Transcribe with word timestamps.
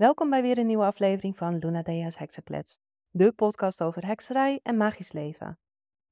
Welkom 0.00 0.30
bij 0.30 0.42
weer 0.42 0.58
een 0.58 0.66
nieuwe 0.66 0.84
aflevering 0.84 1.36
van 1.36 1.58
Luna 1.58 1.82
Dea's 1.82 2.16
Heksenklets, 2.16 2.78
de 3.10 3.32
podcast 3.32 3.82
over 3.82 4.06
hekserij 4.06 4.60
en 4.62 4.76
magisch 4.76 5.12
leven. 5.12 5.58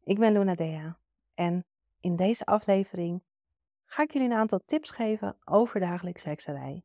Ik 0.00 0.18
ben 0.18 0.32
Luna 0.32 0.54
Dea 0.54 0.98
en 1.34 1.64
in 2.00 2.16
deze 2.16 2.44
aflevering 2.44 3.22
ga 3.84 4.02
ik 4.02 4.12
jullie 4.12 4.28
een 4.28 4.36
aantal 4.36 4.60
tips 4.64 4.90
geven 4.90 5.36
over 5.44 5.80
dagelijkse 5.80 6.28
hekserij. 6.28 6.82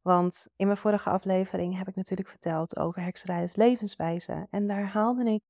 Want 0.00 0.48
in 0.56 0.66
mijn 0.66 0.78
vorige 0.78 1.10
aflevering 1.10 1.76
heb 1.78 1.88
ik 1.88 1.94
natuurlijk 1.94 2.28
verteld 2.28 2.76
over 2.76 3.02
hekserij 3.02 3.42
als 3.42 3.56
levenswijze 3.56 4.46
en 4.50 4.66
daar 4.66 4.86
haalde 4.86 5.30
ik 5.30 5.42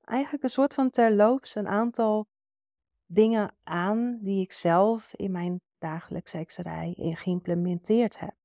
eigenlijk 0.00 0.44
een 0.44 0.50
soort 0.50 0.74
van 0.74 0.90
terloops 0.90 1.54
een 1.54 1.68
aantal 1.68 2.26
dingen 3.06 3.56
aan 3.62 4.18
die 4.22 4.42
ik 4.42 4.52
zelf 4.52 5.14
in 5.14 5.30
mijn 5.30 5.60
dagelijkse 5.78 6.36
hekserij 6.36 6.94
geïmplementeerd 6.96 8.18
heb. 8.18 8.39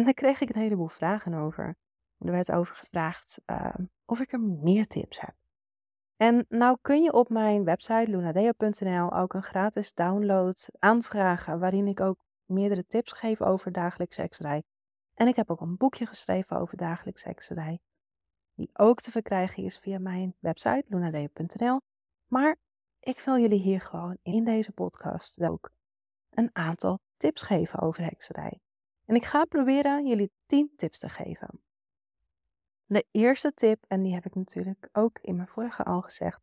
En 0.00 0.06
daar 0.06 0.14
kreeg 0.14 0.40
ik 0.40 0.48
een 0.48 0.60
heleboel 0.60 0.88
vragen 0.88 1.34
over. 1.34 1.76
Er 2.18 2.30
werd 2.30 2.52
over 2.52 2.74
gevraagd 2.74 3.40
ehm, 3.44 3.84
of 4.04 4.20
ik 4.20 4.32
er 4.32 4.40
meer 4.40 4.86
tips 4.86 5.20
heb. 5.20 5.34
En 6.16 6.46
nou 6.48 6.78
kun 6.80 7.02
je 7.02 7.12
op 7.12 7.28
mijn 7.28 7.64
website 7.64 8.10
lunadeo.nl 8.10 9.12
ook 9.12 9.34
een 9.34 9.42
gratis 9.42 9.92
download 9.92 10.68
aanvragen 10.78 11.58
waarin 11.58 11.86
ik 11.86 12.00
ook 12.00 12.24
meerdere 12.44 12.86
tips 12.86 13.12
geef 13.12 13.42
over 13.42 13.72
dagelijkse 13.72 14.20
hekserij. 14.20 14.62
En 15.14 15.26
ik 15.26 15.36
heb 15.36 15.50
ook 15.50 15.60
een 15.60 15.76
boekje 15.76 16.06
geschreven 16.06 16.56
over 16.56 16.76
dagelijkse 16.76 17.28
hekserij, 17.28 17.80
die 18.54 18.70
ook 18.72 19.00
te 19.00 19.10
verkrijgen 19.10 19.64
is 19.64 19.78
via 19.78 19.98
mijn 19.98 20.36
website 20.38 20.84
lunadeo.nl. 20.86 21.80
Maar 22.26 22.56
ik 23.00 23.20
wil 23.20 23.38
jullie 23.38 23.60
hier 23.60 23.80
gewoon 23.80 24.18
in 24.22 24.44
deze 24.44 24.72
podcast 24.72 25.40
ook 25.40 25.70
een 26.30 26.50
aantal 26.52 26.98
tips 27.16 27.42
geven 27.42 27.80
over 27.80 28.02
hekserij. 28.02 28.60
En 29.10 29.16
ik 29.16 29.24
ga 29.24 29.44
proberen 29.44 30.06
jullie 30.06 30.32
10 30.46 30.72
tips 30.76 30.98
te 30.98 31.08
geven. 31.08 31.62
De 32.86 33.06
eerste 33.10 33.54
tip, 33.54 33.84
en 33.88 34.02
die 34.02 34.14
heb 34.14 34.24
ik 34.24 34.34
natuurlijk 34.34 34.88
ook 34.92 35.18
in 35.18 35.36
mijn 35.36 35.48
vorige 35.48 35.84
al 35.84 36.02
gezegd, 36.02 36.40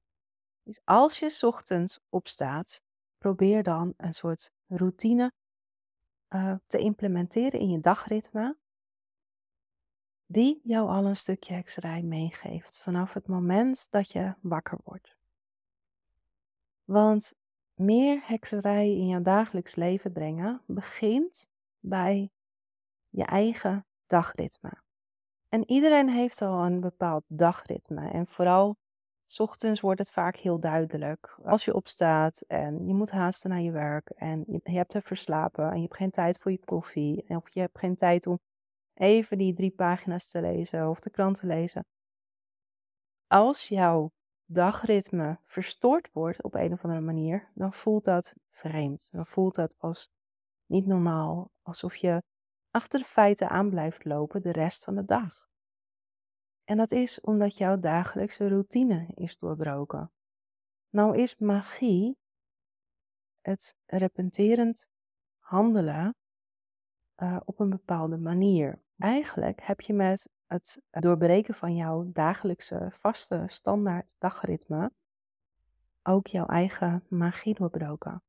is 0.64 0.80
als 0.84 1.20
je 1.20 1.38
ochtends 1.42 2.00
opstaat, 2.10 2.82
probeer 3.18 3.64
dan 3.64 3.94
een 3.98 4.14
soort 4.14 4.52
routine 4.66 5.34
uh, 6.30 6.56
te 6.66 6.78
implementeren 6.78 7.60
in 7.60 7.70
je 7.70 7.80
dagritme, 7.80 8.58
die 10.26 10.60
jou 10.64 10.90
al 10.90 11.06
een 11.06 11.16
stukje 11.16 11.54
hekserij 11.54 12.04
meegeeft 12.04 12.82
vanaf 12.82 13.14
het 13.14 13.28
moment 13.28 13.92
dat 13.92 14.12
je 14.12 14.36
wakker 14.42 14.80
wordt. 14.84 15.16
Want 16.84 17.34
meer 17.74 18.22
hekserij 18.24 18.88
in 18.88 19.08
jouw 19.08 19.22
dagelijks 19.22 19.76
leven 19.76 20.12
brengen 20.12 20.62
begint 20.66 21.48
bij 21.80 22.32
je 23.10 23.24
eigen 23.26 23.86
dagritme. 24.06 24.86
En 25.50 25.70
iedereen 25.70 26.10
heeft 26.10 26.42
al 26.42 26.66
een 26.66 26.80
bepaald 26.80 27.24
dagritme. 27.28 28.10
En 28.10 28.28
vooral 28.28 28.78
s 29.26 29.40
ochtends 29.40 29.82
wordt 29.82 30.00
het 30.00 30.12
vaak 30.12 30.36
heel 30.36 30.60
duidelijk. 30.60 31.40
Als 31.44 31.66
je 31.66 31.74
opstaat 31.74 32.42
en 32.42 32.88
je 32.88 32.94
moet 32.94 33.12
haasten 33.12 33.50
naar 33.50 33.62
je 33.62 33.72
werk 33.72 34.10
en 34.10 34.44
je, 34.48 34.60
hebt 34.64 34.94
er 34.94 35.02
verslapen 35.02 35.70
en 35.70 35.76
je 35.76 35.82
hebt 35.82 35.96
geen 35.96 36.12
tijd 36.12 36.38
voor 36.40 36.52
je 36.52 36.66
koffie. 36.66 37.30
Of 37.30 37.50
je 37.50 37.60
hebt 37.60 37.80
geen 37.80 37.96
tijd 37.96 38.28
om 38.28 38.40
even 38.94 39.38
die 39.38 39.54
drie 39.54 39.72
pagina's 39.72 40.28
te 40.28 40.42
lezen 40.42 40.90
of 40.90 41.00
de 41.00 41.10
krant 41.10 41.40
te 41.40 41.46
lezen. 41.46 41.86
Als 43.28 43.68
jouw 43.68 44.12
dagritme 44.46 45.40
verstoord 45.44 46.10
wordt 46.12 46.44
op 46.44 46.54
een 46.54 46.74
of 46.74 46.84
andere 46.84 47.02
manier, 47.02 47.52
dan 47.54 47.74
voelt 47.74 48.04
dat 48.04 48.34
vreemd. 48.50 49.10
Dan 49.12 49.26
voelt 49.26 49.56
dat 49.56 49.76
als 49.78 50.10
niet 50.66 50.86
normaal. 50.86 51.52
Alsof 51.62 51.96
je 51.96 52.24
achter 52.72 53.00
de 53.00 53.06
feiten 53.06 53.50
aan 53.50 53.70
blijft 53.70 54.06
lopen 54.06 54.42
de 54.42 54.52
rest 54.52 54.84
van 54.84 54.96
de 54.96 55.06
dag. 55.06 55.50
En 56.64 56.78
dat 56.78 56.92
is 56.92 57.22
omdat 57.22 57.58
jouw 57.58 57.80
dagelijkse 57.80 58.48
routine 58.48 59.08
is 59.14 59.38
doorbroken. 59.38 60.12
Nou 60.90 61.18
is 61.18 61.38
magie 61.38 62.18
het 63.42 63.76
repenterend 63.86 64.90
handelen 65.38 66.16
uh, 67.18 67.40
op 67.46 67.60
een 67.60 67.70
bepaalde 67.70 68.18
manier. 68.18 68.82
Eigenlijk 68.98 69.62
heb 69.62 69.82
je 69.82 69.94
met 69.94 70.30
het 70.46 70.82
doorbreken 70.90 71.54
van 71.54 71.76
jouw 71.76 72.12
dagelijkse 72.12 72.92
vaste 72.92 73.44
standaard 73.48 74.16
dagritme 74.18 74.92
ook 76.04 76.28
jouw 76.28 76.46
eigen 76.46 77.04
magie 77.10 77.54
doorbroken. 77.54 78.24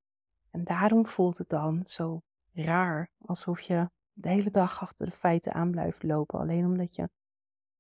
En 0.51 0.65
daarom 0.65 1.07
voelt 1.07 1.39
het 1.39 1.49
dan 1.49 1.87
zo 1.87 2.23
raar, 2.53 3.11
alsof 3.19 3.61
je 3.61 3.91
de 4.21 4.29
hele 4.29 4.51
dag 4.51 4.81
achter 4.81 5.06
de 5.06 5.12
feiten 5.12 5.53
aan 5.53 5.71
blijft 5.71 6.03
lopen. 6.03 6.39
Alleen 6.39 6.65
omdat 6.65 6.95
je 6.95 7.09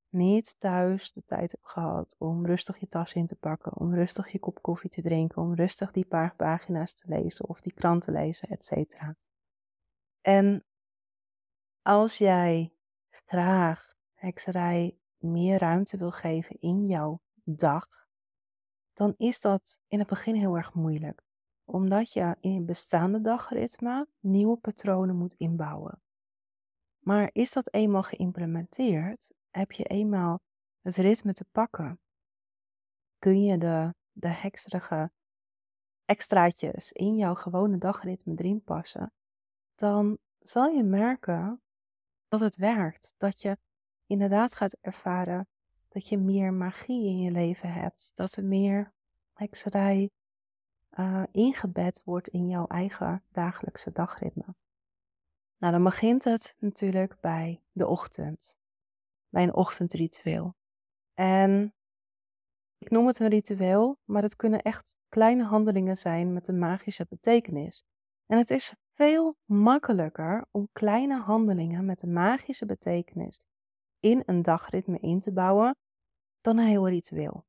niet 0.08 0.58
thuis 0.58 1.12
de 1.12 1.24
tijd 1.24 1.50
hebt 1.50 1.68
gehad 1.68 2.14
om 2.18 2.46
rustig 2.46 2.78
je 2.78 2.88
tas 2.88 3.14
in 3.14 3.26
te 3.26 3.36
pakken, 3.36 3.76
om 3.76 3.94
rustig 3.94 4.28
je 4.28 4.38
kop 4.38 4.62
koffie 4.62 4.90
te 4.90 5.02
drinken, 5.02 5.42
om 5.42 5.54
rustig 5.54 5.92
die 5.92 6.06
paar 6.06 6.34
pagina's 6.36 6.94
te 6.94 7.08
lezen 7.08 7.48
of 7.48 7.60
die 7.60 7.72
krant 7.72 8.04
te 8.04 8.12
lezen, 8.12 8.48
etc. 8.48 8.96
En 10.20 10.64
als 11.82 12.18
jij 12.18 12.72
graag 13.10 13.94
hekserij 14.14 14.98
meer 15.16 15.58
ruimte 15.58 15.96
wil 15.96 16.10
geven 16.10 16.60
in 16.60 16.86
jouw 16.86 17.20
dag, 17.44 18.06
dan 18.92 19.14
is 19.16 19.40
dat 19.40 19.78
in 19.88 19.98
het 19.98 20.08
begin 20.08 20.34
heel 20.34 20.56
erg 20.56 20.74
moeilijk. 20.74 21.26
Omdat 21.64 22.12
je 22.12 22.36
in 22.40 22.52
je 22.52 22.62
bestaande 22.62 23.20
dagritme 23.20 24.06
nieuwe 24.20 24.56
patronen 24.56 25.16
moet 25.16 25.34
inbouwen. 25.34 26.02
Maar 27.08 27.30
is 27.32 27.52
dat 27.52 27.72
eenmaal 27.72 28.02
geïmplementeerd, 28.02 29.32
heb 29.50 29.72
je 29.72 29.84
eenmaal 29.84 30.40
het 30.80 30.96
ritme 30.96 31.32
te 31.32 31.44
pakken, 31.52 32.00
kun 33.18 33.42
je 33.42 33.58
de, 33.58 33.94
de 34.12 34.28
hekserige 34.28 35.10
extraatjes 36.04 36.92
in 36.92 37.16
jouw 37.16 37.34
gewone 37.34 37.78
dagritme 37.78 38.34
erin 38.34 38.62
passen, 38.62 39.12
dan 39.74 40.18
zal 40.38 40.70
je 40.70 40.82
merken 40.82 41.62
dat 42.28 42.40
het 42.40 42.56
werkt. 42.56 43.14
Dat 43.16 43.40
je 43.40 43.58
inderdaad 44.06 44.54
gaat 44.54 44.76
ervaren 44.80 45.48
dat 45.88 46.08
je 46.08 46.18
meer 46.18 46.52
magie 46.52 47.06
in 47.06 47.20
je 47.20 47.30
leven 47.30 47.72
hebt. 47.72 48.10
Dat 48.14 48.34
er 48.34 48.44
meer 48.44 48.92
hekserij 49.32 50.10
uh, 50.90 51.22
ingebed 51.30 52.02
wordt 52.04 52.28
in 52.28 52.48
jouw 52.48 52.66
eigen 52.66 53.24
dagelijkse 53.30 53.92
dagritme. 53.92 54.54
Nou, 55.58 55.72
dan 55.72 55.84
begint 55.84 56.24
het 56.24 56.54
natuurlijk 56.58 57.20
bij 57.20 57.62
de 57.72 57.86
ochtend. 57.86 58.56
Bij 59.28 59.42
een 59.42 59.54
ochtendritueel. 59.54 60.54
En 61.14 61.74
ik 62.78 62.90
noem 62.90 63.06
het 63.06 63.18
een 63.18 63.28
ritueel, 63.28 63.98
maar 64.04 64.22
het 64.22 64.36
kunnen 64.36 64.62
echt 64.62 64.96
kleine 65.08 65.44
handelingen 65.44 65.96
zijn 65.96 66.32
met 66.32 66.48
een 66.48 66.58
magische 66.58 67.06
betekenis. 67.08 67.84
En 68.26 68.38
het 68.38 68.50
is 68.50 68.74
veel 68.94 69.36
makkelijker 69.44 70.46
om 70.50 70.68
kleine 70.72 71.20
handelingen 71.20 71.84
met 71.84 72.02
een 72.02 72.12
magische 72.12 72.66
betekenis 72.66 73.40
in 74.00 74.22
een 74.26 74.42
dagritme 74.42 74.98
in 74.98 75.20
te 75.20 75.32
bouwen 75.32 75.76
dan 76.40 76.58
een 76.58 76.66
heel 76.66 76.88
ritueel. 76.88 77.44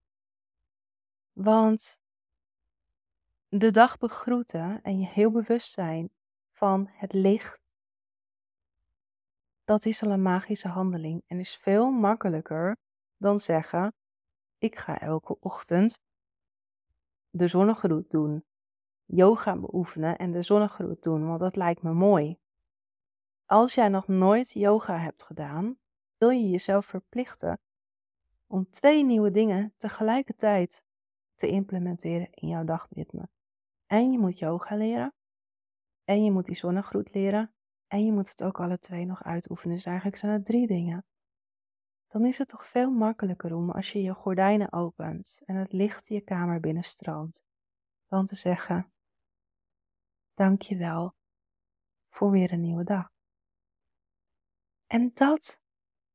Want 1.34 2.00
de 3.48 3.72
dag 3.72 3.98
begroeten 3.98 4.82
en 4.82 5.00
je 5.00 5.08
heel 5.08 5.32
bewust 5.32 5.74
zijn 5.74 6.10
van 6.52 6.90
het 6.92 7.14
licht 7.14 7.69
dat 9.70 9.86
is 9.86 10.04
al 10.04 10.12
een 10.12 10.22
magische 10.22 10.68
handeling 10.68 11.24
en 11.28 11.40
is 11.40 11.56
veel 11.56 11.92
makkelijker 11.92 12.78
dan 13.18 13.40
zeggen: 13.40 13.94
ik 14.58 14.78
ga 14.78 15.00
elke 15.00 15.40
ochtend 15.40 16.00
de 17.30 17.48
zonnegroet 17.48 18.10
doen, 18.10 18.46
yoga 19.06 19.58
beoefenen 19.58 20.18
en 20.18 20.32
de 20.32 20.42
zonnegroet 20.42 21.04
doen, 21.04 21.28
want 21.28 21.40
dat 21.40 21.56
lijkt 21.56 21.82
me 21.82 21.94
mooi. 21.94 22.38
Als 23.46 23.74
jij 23.74 23.90
nog 23.90 24.08
nooit 24.08 24.52
yoga 24.52 24.98
hebt 24.98 25.24
gedaan, 25.24 25.78
wil 26.18 26.30
je 26.30 26.50
jezelf 26.50 26.86
verplichten 26.86 27.60
om 28.48 28.70
twee 28.70 29.06
nieuwe 29.06 29.32
dingen 29.32 29.74
tegelijkertijd 29.78 30.84
te 31.36 31.48
implementeren 31.48 32.30
in 32.32 32.48
jouw 32.48 32.64
dagritme. 32.64 33.30
En 33.86 34.12
je 34.12 34.20
moet 34.20 34.40
yoga 34.40 34.76
leren 34.76 35.14
en 36.04 36.24
je 36.24 36.32
moet 36.32 36.46
die 36.46 36.56
zonnegroet 36.56 37.14
leren 37.14 37.54
en 37.90 38.06
je 38.06 38.12
moet 38.12 38.30
het 38.30 38.44
ook 38.44 38.60
alle 38.60 38.80
twee 38.80 39.06
nog 39.06 39.24
uitoefenen. 39.24 39.76
Dus 39.76 39.86
eigenlijk 39.86 40.18
zijn 40.18 40.32
het 40.32 40.46
drie 40.46 40.68
dingen. 40.68 41.06
Dan 42.08 42.26
is 42.26 42.38
het 42.38 42.48
toch 42.48 42.68
veel 42.68 42.92
makkelijker 42.92 43.56
om 43.56 43.72
als 43.72 43.92
je 43.92 44.02
je 44.02 44.14
gordijnen 44.14 44.74
opent 44.74 45.42
en 45.46 45.56
het 45.56 45.72
licht 45.72 46.08
je 46.08 46.22
kamer 46.22 46.60
binnenstroomt, 46.60 47.44
dan 48.08 48.26
te 48.26 48.36
zeggen: 48.36 48.92
Dank 50.34 50.62
je 50.62 50.78
wel 50.78 51.14
voor 52.10 52.32
weer 52.32 52.52
een 52.52 52.62
nieuwe 52.62 52.84
dag. 52.84 53.08
En 54.88 55.12
dat 55.14 55.60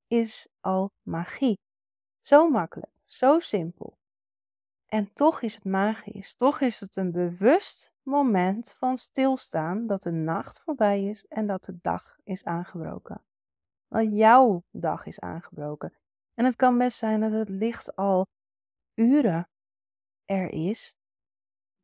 is 0.06 0.48
al 0.60 0.90
magie. 1.02 1.58
Zo 2.20 2.48
makkelijk, 2.48 2.92
zo 3.04 3.38
simpel. 3.38 3.98
En 4.86 5.12
toch 5.12 5.42
is 5.42 5.54
het 5.54 5.64
magisch, 5.64 6.34
toch 6.34 6.60
is 6.60 6.80
het 6.80 6.96
een 6.96 7.12
bewust 7.12 7.93
moment 8.04 8.72
van 8.72 8.98
stilstaan 8.98 9.86
dat 9.86 10.02
de 10.02 10.10
nacht 10.10 10.60
voorbij 10.60 11.04
is 11.04 11.26
en 11.26 11.46
dat 11.46 11.64
de 11.64 11.78
dag 11.80 12.16
is 12.24 12.44
aangebroken. 12.44 13.24
Want 13.88 14.16
jouw 14.16 14.64
dag 14.70 15.06
is 15.06 15.20
aangebroken. 15.20 15.92
En 16.34 16.44
het 16.44 16.56
kan 16.56 16.78
best 16.78 16.98
zijn 16.98 17.20
dat 17.20 17.32
het 17.32 17.48
licht 17.48 17.96
al 17.96 18.26
uren 18.94 19.48
er 20.24 20.48
is. 20.50 20.96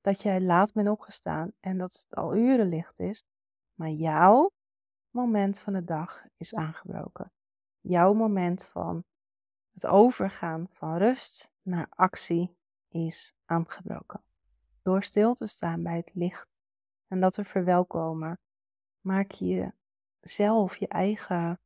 Dat 0.00 0.22
jij 0.22 0.40
laat 0.40 0.72
bent 0.72 0.88
opgestaan 0.88 1.52
en 1.60 1.78
dat 1.78 1.92
het 1.92 2.16
al 2.16 2.36
uren 2.36 2.68
licht 2.68 2.98
is. 2.98 3.24
Maar 3.74 3.90
jouw 3.90 4.50
moment 5.10 5.60
van 5.60 5.72
de 5.72 5.84
dag 5.84 6.24
is 6.36 6.54
aangebroken. 6.54 7.32
Jouw 7.80 8.12
moment 8.12 8.66
van 8.66 9.04
het 9.72 9.86
overgaan 9.86 10.66
van 10.70 10.96
rust 10.96 11.50
naar 11.62 11.86
actie 11.90 12.56
is 12.88 13.32
aangebroken. 13.44 14.22
Door 14.90 15.02
stil 15.02 15.34
te 15.34 15.46
staan 15.46 15.82
bij 15.82 15.96
het 15.96 16.14
licht 16.14 16.48
en 17.06 17.20
dat 17.20 17.34
te 17.34 17.44
verwelkomen, 17.44 18.40
maak 19.00 19.30
je 19.30 19.72
zelf 20.20 20.76
je 20.76 20.88
eigen 20.88 21.60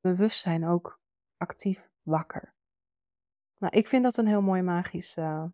bewustzijn 0.00 0.66
ook 0.66 1.00
actief 1.36 1.90
wakker. 2.02 2.54
Nou, 3.58 3.76
ik 3.76 3.88
vind 3.88 4.02
dat 4.04 4.16
een 4.16 4.26
heel 4.26 4.42
mooi 4.42 4.62
magisch 4.62 5.16
uh, 5.16 5.44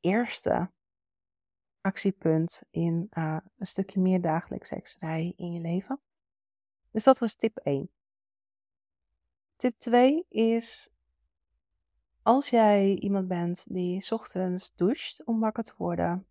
eerste 0.00 0.72
actiepunt 1.80 2.62
in 2.70 3.06
uh, 3.10 3.38
een 3.56 3.66
stukje 3.66 4.00
meer 4.00 4.20
dagelijks 4.20 4.70
hekserij 4.70 5.32
in 5.36 5.52
je 5.52 5.60
leven. 5.60 6.00
Dus 6.90 7.04
dat 7.04 7.18
was 7.18 7.34
tip 7.34 7.56
1. 7.56 7.90
Tip 9.56 9.78
2 9.78 10.26
is 10.28 10.90
als 12.28 12.50
jij 12.50 12.94
iemand 12.94 13.28
bent 13.28 13.66
die 13.68 14.10
ochtends 14.10 14.74
doucht 14.74 15.24
om 15.24 15.40
wakker 15.40 15.62
te 15.62 15.74
worden, 15.76 16.26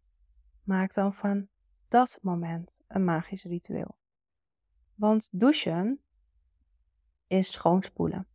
maak 0.64 0.94
dan 0.94 1.14
van 1.14 1.48
dat 1.88 2.20
moment 2.22 2.80
een 2.88 3.04
magisch 3.04 3.44
ritueel. 3.44 3.98
Want 4.96 5.30
douchen 5.32 6.02
is 7.28 7.52
schoonspoelen 7.52 8.28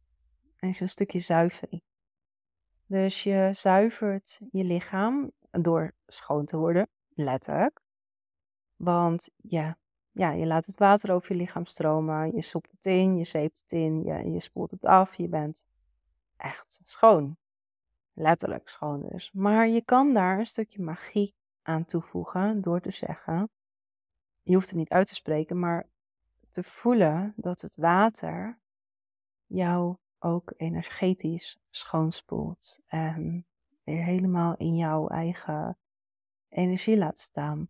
en 0.56 0.68
is 0.68 0.80
een 0.80 0.88
stukje 0.88 1.18
zuivering. 1.18 1.82
Dus 2.86 3.22
je 3.22 3.50
zuivert 3.52 4.40
je 4.50 4.64
lichaam 4.64 5.32
door 5.50 5.94
schoon 6.06 6.44
te 6.44 6.56
worden, 6.56 6.88
letterlijk. 7.08 7.80
Want 8.76 9.30
ja, 9.36 9.78
ja, 10.12 10.30
je 10.30 10.46
laat 10.46 10.66
het 10.66 10.78
water 10.78 11.12
over 11.12 11.32
je 11.32 11.40
lichaam 11.40 11.66
stromen, 11.66 12.34
je 12.34 12.42
sopt 12.42 12.70
het 12.70 12.86
in, 12.86 13.16
je 13.16 13.24
zeept 13.24 13.58
het 13.58 13.72
in, 13.72 14.02
je, 14.04 14.30
je 14.30 14.40
spoelt 14.40 14.70
het 14.70 14.84
af, 14.84 15.14
je 15.16 15.28
bent 15.28 15.66
echt 16.36 16.80
schoon. 16.82 17.40
Letterlijk 18.12 18.68
schoon 18.68 19.08
dus. 19.08 19.32
Maar 19.32 19.68
je 19.68 19.84
kan 19.84 20.14
daar 20.14 20.38
een 20.38 20.46
stukje 20.46 20.82
magie 20.82 21.34
aan 21.62 21.84
toevoegen 21.84 22.60
door 22.60 22.80
te 22.80 22.90
zeggen, 22.90 23.50
je 24.42 24.54
hoeft 24.54 24.68
het 24.68 24.78
niet 24.78 24.90
uit 24.90 25.06
te 25.06 25.14
spreken, 25.14 25.58
maar 25.58 25.88
te 26.50 26.62
voelen 26.62 27.32
dat 27.36 27.60
het 27.60 27.76
water 27.76 28.60
jou 29.46 29.96
ook 30.18 30.52
energetisch 30.56 31.58
schoonspoelt 31.70 32.80
en 32.86 33.46
weer 33.82 34.04
helemaal 34.04 34.56
in 34.56 34.76
jouw 34.76 35.08
eigen 35.08 35.78
energie 36.48 36.96
laat 36.96 37.18
staan. 37.18 37.68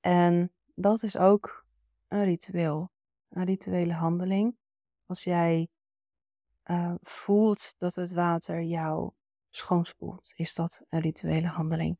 En 0.00 0.52
dat 0.74 1.02
is 1.02 1.16
ook 1.16 1.66
een 2.08 2.24
ritueel, 2.24 2.90
een 3.28 3.44
rituele 3.44 3.92
handeling. 3.92 4.56
Als 5.06 5.24
jij 5.24 5.68
uh, 6.70 6.94
voelt 7.02 7.74
dat 7.78 7.94
het 7.94 8.12
water 8.12 8.62
jou 8.62 9.10
schoonspoelt, 9.48 10.32
is 10.34 10.54
dat 10.54 10.80
een 10.88 11.00
rituele 11.00 11.46
handeling. 11.46 11.98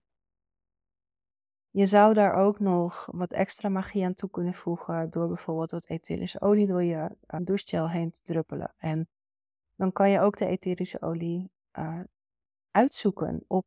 Je 1.70 1.86
zou 1.86 2.14
daar 2.14 2.34
ook 2.34 2.60
nog 2.60 3.08
wat 3.12 3.32
extra 3.32 3.68
magie 3.68 4.04
aan 4.04 4.14
toe 4.14 4.30
kunnen 4.30 4.54
voegen 4.54 5.10
door 5.10 5.28
bijvoorbeeld 5.28 5.70
wat 5.70 5.88
etherische 5.88 6.40
olie 6.40 6.66
door 6.66 6.82
je 6.82 7.16
uh, 7.26 7.40
douchegel 7.44 7.90
heen 7.90 8.10
te 8.10 8.20
druppelen. 8.22 8.74
En 8.76 9.08
dan 9.76 9.92
kan 9.92 10.10
je 10.10 10.20
ook 10.20 10.36
de 10.36 10.46
etherische 10.46 11.02
olie 11.02 11.50
uh, 11.78 12.00
uitzoeken 12.70 13.44
op 13.46 13.66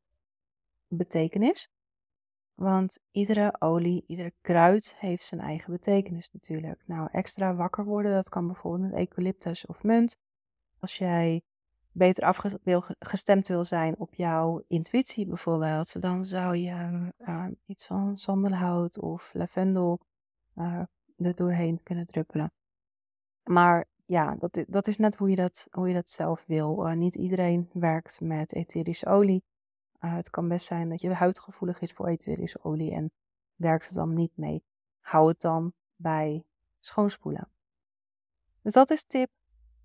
betekenis. 0.88 1.70
Want 2.54 3.00
iedere 3.12 3.56
olie, 3.60 4.04
iedere 4.08 4.34
kruid 4.42 4.96
heeft 4.98 5.24
zijn 5.24 5.42
eigen 5.42 5.72
betekenis 5.72 6.32
natuurlijk. 6.32 6.84
Nou, 6.86 7.10
extra 7.12 7.56
wakker 7.56 7.86
worden, 7.86 8.12
dat 8.12 8.30
kan 8.30 8.46
bijvoorbeeld 8.48 8.92
met 8.92 9.00
eucalyptus 9.00 9.66
of 9.66 9.84
munt. 9.84 10.18
Als 10.84 10.98
jij 10.98 11.42
beter 11.92 12.24
afgestemd 12.24 13.48
wil 13.48 13.66
zijn 13.66 14.00
op 14.00 14.14
jouw 14.14 14.64
intuïtie 14.68 15.26
bijvoorbeeld, 15.26 16.02
dan 16.02 16.26
zou 16.26 16.56
je 16.56 17.12
uh, 17.18 17.48
iets 17.66 17.86
van 17.86 18.18
sandelhout 18.18 19.00
of 19.00 19.34
lavendel 19.34 20.00
uh, 20.56 20.82
er 21.18 21.36
doorheen 21.36 21.84
kunnen 21.84 22.06
druppelen. 22.06 22.52
Maar 23.44 23.86
ja, 24.06 24.36
dat, 24.36 24.64
dat 24.68 24.88
is 24.88 24.98
net 24.98 25.16
hoe 25.16 25.30
je 25.30 25.36
dat, 25.36 25.68
hoe 25.72 25.88
je 25.88 25.94
dat 25.94 26.10
zelf 26.10 26.44
wil. 26.48 26.88
Uh, 26.88 26.94
niet 26.94 27.16
iedereen 27.16 27.70
werkt 27.74 28.22
met 28.22 28.54
etherische 28.54 29.06
olie. 29.06 29.44
het 30.00 30.30
kan 30.30 30.48
best 30.48 30.66
zijn 30.66 30.90
dat 30.90 31.02
je 31.02 31.14
huidgevoelig 31.14 31.82
is 31.82 31.92
voor 31.92 32.08
etherische 32.08 32.64
olie 32.64 32.92
en 32.92 33.12
werkt 33.56 33.86
het 33.86 33.96
dan 33.96 34.14
niet 34.14 34.38
mee. 34.38 34.64
Hou 35.00 35.28
het 35.28 35.42
dan 35.42 35.74
bij 35.96 36.46
schoonspoelen. 36.80 37.50
Dus 38.62 38.74
dat 38.74 38.90
is 38.90 39.04
tip 39.04 39.30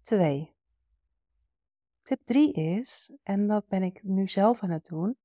2. 0.02 0.56
Tip 2.08 2.20
3 2.24 2.52
is, 2.52 3.10
en 3.22 3.46
dat 3.46 3.68
ben 3.68 3.82
ik 3.82 4.02
nu 4.02 4.28
zelf 4.28 4.62
aan 4.62 4.70
het 4.70 4.84
doen, 4.84 5.16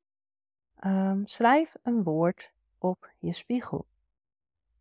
um, 0.85 1.27
schrijf 1.27 1.75
een 1.81 2.03
woord 2.03 2.53
op 2.77 3.11
je 3.17 3.31
spiegel. 3.31 3.87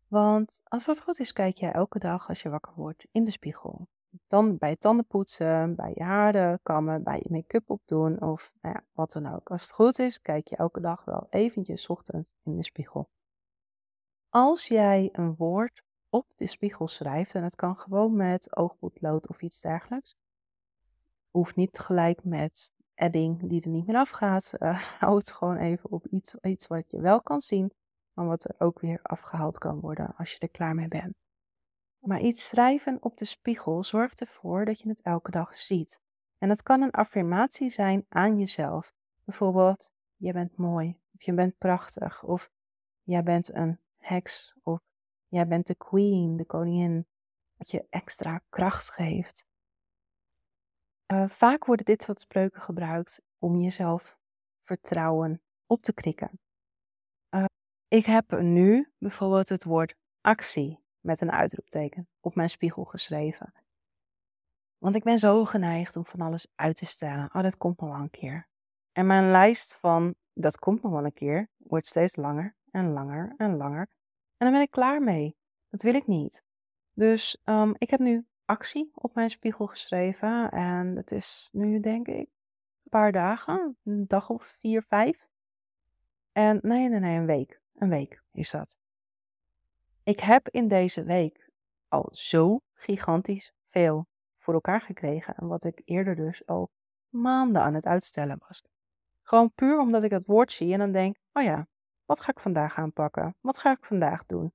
Want 0.07 0.61
als 0.63 0.85
dat 0.85 1.01
goed 1.01 1.19
is, 1.19 1.33
kijk 1.33 1.55
jij 1.55 1.71
elke 1.71 1.99
dag 1.99 2.27
als 2.27 2.41
je 2.41 2.49
wakker 2.49 2.73
wordt 2.75 3.07
in 3.11 3.23
de 3.23 3.31
spiegel. 3.31 3.87
Dan 4.27 4.57
bij 4.57 4.75
tanden 4.75 5.05
poetsen, 5.05 5.75
bij 5.75 5.91
je 5.95 6.03
haren 6.03 6.59
kammen, 6.63 7.03
bij 7.03 7.19
je 7.23 7.31
make-up 7.31 7.69
opdoen 7.69 8.21
of 8.21 8.53
nou 8.61 8.75
ja, 8.75 8.83
wat 8.93 9.11
dan 9.11 9.33
ook. 9.33 9.49
Als 9.49 9.61
het 9.61 9.71
goed 9.71 9.99
is, 9.99 10.21
kijk 10.21 10.47
je 10.47 10.55
elke 10.55 10.81
dag 10.81 11.05
wel 11.05 11.27
eventjes 11.29 11.87
ochtends 11.87 12.31
in 12.43 12.55
de 12.55 12.63
spiegel. 12.63 13.09
Als 14.29 14.67
jij 14.67 15.09
een 15.11 15.35
woord 15.35 15.83
op 16.09 16.27
de 16.35 16.47
spiegel 16.47 16.87
schrijft, 16.87 17.35
en 17.35 17.43
het 17.43 17.55
kan 17.55 17.77
gewoon 17.77 18.15
met 18.15 18.55
oogpotlood 18.55 19.27
of 19.27 19.41
iets 19.41 19.61
dergelijks, 19.61 20.15
hoeft 21.33 21.55
niet 21.55 21.79
gelijk 21.79 22.23
met 22.23 22.71
edding 22.93 23.49
die 23.49 23.61
er 23.61 23.69
niet 23.69 23.87
meer 23.87 23.95
afgaat. 23.95 24.53
Uh, 24.59 24.83
hou 24.99 25.17
het 25.17 25.31
gewoon 25.31 25.57
even 25.57 25.91
op 25.91 26.07
iets, 26.07 26.35
iets 26.41 26.67
wat 26.67 26.85
je 26.87 27.01
wel 27.01 27.21
kan 27.21 27.41
zien, 27.41 27.73
maar 28.13 28.25
wat 28.25 28.43
er 28.43 28.55
ook 28.57 28.79
weer 28.79 28.99
afgehaald 29.01 29.57
kan 29.57 29.79
worden 29.79 30.15
als 30.15 30.31
je 30.31 30.39
er 30.39 30.49
klaar 30.49 30.75
mee 30.75 30.87
bent. 30.87 31.13
Maar 31.99 32.19
iets 32.19 32.47
schrijven 32.47 32.97
op 33.03 33.17
de 33.17 33.25
spiegel 33.25 33.83
zorgt 33.83 34.21
ervoor 34.21 34.65
dat 34.65 34.79
je 34.79 34.89
het 34.89 35.01
elke 35.01 35.31
dag 35.31 35.55
ziet. 35.55 36.01
En 36.37 36.49
het 36.49 36.63
kan 36.63 36.81
een 36.81 36.91
affirmatie 36.91 37.69
zijn 37.69 38.05
aan 38.09 38.39
jezelf. 38.39 38.93
Bijvoorbeeld, 39.23 39.91
je 40.15 40.33
bent 40.33 40.57
mooi, 40.57 40.99
of 41.13 41.21
je 41.21 41.33
bent 41.33 41.57
prachtig, 41.57 42.23
of 42.23 42.49
jij 43.01 43.23
bent 43.23 43.53
een 43.53 43.79
heks, 43.97 44.55
of 44.63 44.79
jij 45.27 45.47
bent 45.47 45.67
de 45.67 45.75
queen, 45.75 46.35
de 46.35 46.45
koningin. 46.45 47.07
Dat 47.57 47.71
je 47.71 47.85
extra 47.89 48.41
kracht 48.49 48.89
geeft. 48.89 49.45
Uh, 51.13 51.29
vaak 51.29 51.65
worden 51.65 51.85
dit 51.85 52.03
soort 52.03 52.19
spreuken 52.19 52.61
gebruikt 52.61 53.21
om 53.37 53.59
jezelf 53.59 54.17
vertrouwen 54.61 55.41
op 55.65 55.81
te 55.81 55.93
krikken. 55.93 56.39
Uh, 57.35 57.45
ik 57.87 58.05
heb 58.05 58.31
nu 58.39 58.91
bijvoorbeeld 58.97 59.49
het 59.49 59.63
woord 59.63 59.95
actie 60.21 60.83
met 60.99 61.21
een 61.21 61.31
uitroepteken 61.31 62.07
op 62.19 62.35
mijn 62.35 62.49
spiegel 62.49 62.83
geschreven. 62.83 63.53
Want 64.77 64.95
ik 64.95 65.03
ben 65.03 65.17
zo 65.17 65.45
geneigd 65.45 65.95
om 65.95 66.05
van 66.05 66.21
alles 66.21 66.47
uit 66.55 66.75
te 66.75 66.85
stellen. 66.85 67.29
Oh, 67.33 67.41
dat 67.41 67.57
komt 67.57 67.79
nog 67.79 67.89
wel 67.89 67.99
een 67.99 68.09
keer. 68.09 68.47
En 68.91 69.05
mijn 69.05 69.31
lijst 69.31 69.75
van 69.75 70.15
dat 70.33 70.57
komt 70.57 70.81
nog 70.81 70.91
wel 70.91 71.05
een 71.05 71.11
keer 71.11 71.49
wordt 71.57 71.85
steeds 71.85 72.15
langer 72.15 72.55
en 72.71 72.91
langer 72.91 73.33
en 73.37 73.55
langer. 73.55 73.87
En 74.37 74.45
dan 74.45 74.51
ben 74.51 74.61
ik 74.61 74.71
klaar 74.71 75.01
mee. 75.01 75.35
Dat 75.69 75.81
wil 75.81 75.93
ik 75.93 76.07
niet. 76.07 76.43
Dus 76.93 77.37
um, 77.43 77.73
ik 77.77 77.89
heb 77.89 77.99
nu 77.99 78.27
actie 78.45 78.91
op 78.95 79.15
mijn 79.15 79.29
spiegel 79.29 79.67
geschreven. 79.67 80.51
En 80.51 80.95
het 80.95 81.11
is 81.11 81.49
nu 81.53 81.79
denk 81.79 82.07
ik 82.07 82.27
een 82.83 82.89
paar 82.89 83.11
dagen, 83.11 83.77
een 83.83 84.07
dag 84.07 84.29
of 84.29 84.43
vier, 84.43 84.83
vijf. 84.83 85.27
En 86.31 86.59
nee, 86.61 86.89
nee, 86.89 86.99
nee, 86.99 87.17
een 87.17 87.25
week. 87.25 87.61
Een 87.75 87.89
week 87.89 88.23
is 88.31 88.51
dat. 88.51 88.77
Ik 90.03 90.19
heb 90.19 90.49
in 90.49 90.67
deze 90.67 91.03
week 91.03 91.49
al 91.87 92.07
zo 92.11 92.61
gigantisch 92.73 93.53
veel 93.69 94.07
voor 94.37 94.53
elkaar 94.53 94.81
gekregen. 94.81 95.35
En 95.35 95.47
wat 95.47 95.63
ik 95.63 95.81
eerder 95.85 96.15
dus 96.15 96.45
al 96.45 96.69
maanden 97.09 97.61
aan 97.61 97.73
het 97.73 97.85
uitstellen 97.85 98.41
was. 98.47 98.63
Gewoon 99.21 99.51
puur 99.53 99.79
omdat 99.79 100.03
ik 100.03 100.09
dat 100.09 100.25
woord 100.25 100.51
zie 100.51 100.73
en 100.73 100.79
dan 100.79 100.91
denk: 100.91 101.17
oh 101.33 101.43
ja, 101.43 101.67
wat 102.05 102.19
ga 102.19 102.31
ik 102.31 102.39
vandaag 102.39 102.77
aanpakken? 102.77 103.35
Wat 103.41 103.57
ga 103.57 103.71
ik 103.71 103.85
vandaag 103.85 104.25
doen? 104.25 104.53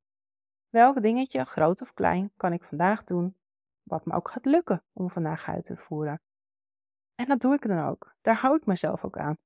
Welk 0.69 1.03
dingetje, 1.03 1.45
groot 1.45 1.81
of 1.81 1.95
klein, 1.95 2.33
kan 2.37 2.53
ik 2.53 2.63
vandaag 2.63 3.05
doen 3.05 3.38
wat 3.89 4.05
me 4.05 4.15
ook 4.15 4.31
gaat 4.31 4.45
lukken 4.45 4.85
om 4.93 5.11
vandaag 5.11 5.49
uit 5.49 5.65
te 5.65 5.77
voeren. 5.77 6.21
En 7.15 7.27
dat 7.27 7.41
doe 7.41 7.55
ik 7.55 7.69
dan 7.69 7.87
ook. 7.87 8.15
Daar 8.21 8.37
hou 8.37 8.57
ik 8.57 8.67
mezelf 8.67 9.05
ook 9.05 9.19
aan. 9.19 9.37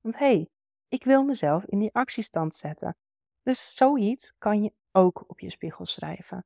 Want 0.00 0.18
hé, 0.18 0.26
hey, 0.26 0.48
ik 0.88 1.04
wil 1.04 1.24
mezelf 1.24 1.64
in 1.64 1.78
die 1.78 1.92
actiestand 1.94 2.54
zetten. 2.54 2.96
Dus 3.42 3.74
zoiets 3.74 4.34
kan 4.38 4.62
je 4.62 4.72
ook 4.92 5.24
op 5.26 5.40
je 5.40 5.50
spiegel 5.50 5.84
schrijven. 5.86 6.44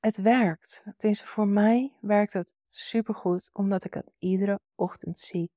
het 0.00 0.16
werkt. 0.16 0.84
Tenminste, 0.96 1.26
voor 1.26 1.46
mij 1.48 1.96
werkt 2.00 2.32
het 2.32 2.54
supergoed, 2.68 3.50
omdat 3.52 3.84
ik 3.84 3.94
het 3.94 4.12
iedere 4.18 4.60
ochtend 4.74 5.18
zie 5.18 5.50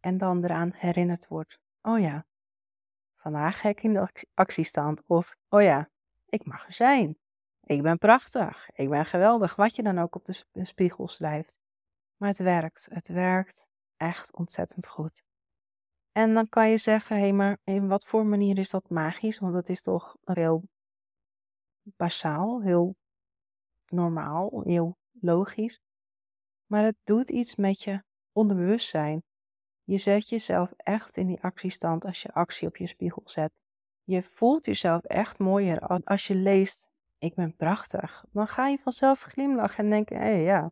en 0.00 0.18
dan 0.18 0.44
eraan 0.44 0.72
herinnerd 0.74 1.28
word. 1.28 1.58
Oh 1.82 2.00
ja, 2.00 2.26
vandaag 3.16 3.60
gek 3.60 3.82
in 3.82 3.92
de 3.92 4.26
actiestand. 4.34 5.02
Of, 5.06 5.36
oh 5.48 5.62
ja, 5.62 5.90
ik 6.28 6.44
mag 6.44 6.66
er 6.66 6.72
zijn. 6.72 7.18
Ik 7.66 7.82
ben 7.82 7.98
prachtig. 7.98 8.70
Ik 8.72 8.88
ben 8.88 9.04
geweldig. 9.04 9.56
Wat 9.56 9.76
je 9.76 9.82
dan 9.82 9.98
ook 9.98 10.14
op 10.14 10.24
de 10.24 10.64
spiegel 10.64 11.08
schrijft. 11.08 11.58
Maar 12.16 12.28
het 12.28 12.38
werkt. 12.38 12.88
Het 12.90 13.08
werkt 13.08 13.66
echt 13.96 14.36
ontzettend 14.36 14.86
goed. 14.86 15.22
En 16.12 16.34
dan 16.34 16.48
kan 16.48 16.68
je 16.68 16.76
zeggen, 16.76 17.16
hé, 17.16 17.22
hey, 17.22 17.32
maar 17.32 17.58
in 17.64 17.88
wat 17.88 18.06
voor 18.06 18.26
manier 18.26 18.58
is 18.58 18.70
dat 18.70 18.90
magisch? 18.90 19.38
Want 19.38 19.52
dat 19.52 19.68
is 19.68 19.82
toch 19.82 20.16
heel 20.24 20.68
basaal, 21.82 22.62
heel 22.62 22.96
normaal, 23.86 24.60
heel 24.64 24.96
logisch. 25.12 25.80
Maar 26.66 26.84
het 26.84 26.96
doet 27.04 27.28
iets 27.28 27.56
met 27.56 27.82
je 27.82 28.02
onderbewustzijn. 28.32 29.22
Je 29.84 29.98
zet 29.98 30.28
jezelf 30.28 30.72
echt 30.76 31.16
in 31.16 31.26
die 31.26 31.42
actiestand 31.42 32.04
als 32.04 32.22
je 32.22 32.32
actie 32.32 32.68
op 32.68 32.76
je 32.76 32.86
spiegel 32.86 33.22
zet. 33.24 33.52
Je 34.04 34.22
voelt 34.22 34.64
jezelf 34.64 35.04
echt 35.04 35.38
mooier 35.38 35.80
als 36.04 36.26
je 36.26 36.34
leest: 36.34 36.88
Ik 37.18 37.34
ben 37.34 37.56
prachtig. 37.56 38.24
Dan 38.30 38.48
ga 38.48 38.68
je 38.68 38.78
vanzelf 38.78 39.22
glimlachen 39.22 39.84
en 39.84 39.90
denken: 39.90 40.16
Hé 40.16 40.28
ja, 40.28 40.70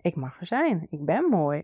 ik 0.00 0.16
mag 0.16 0.40
er 0.40 0.46
zijn. 0.46 0.86
Ik 0.90 1.04
ben 1.04 1.24
mooi. 1.24 1.62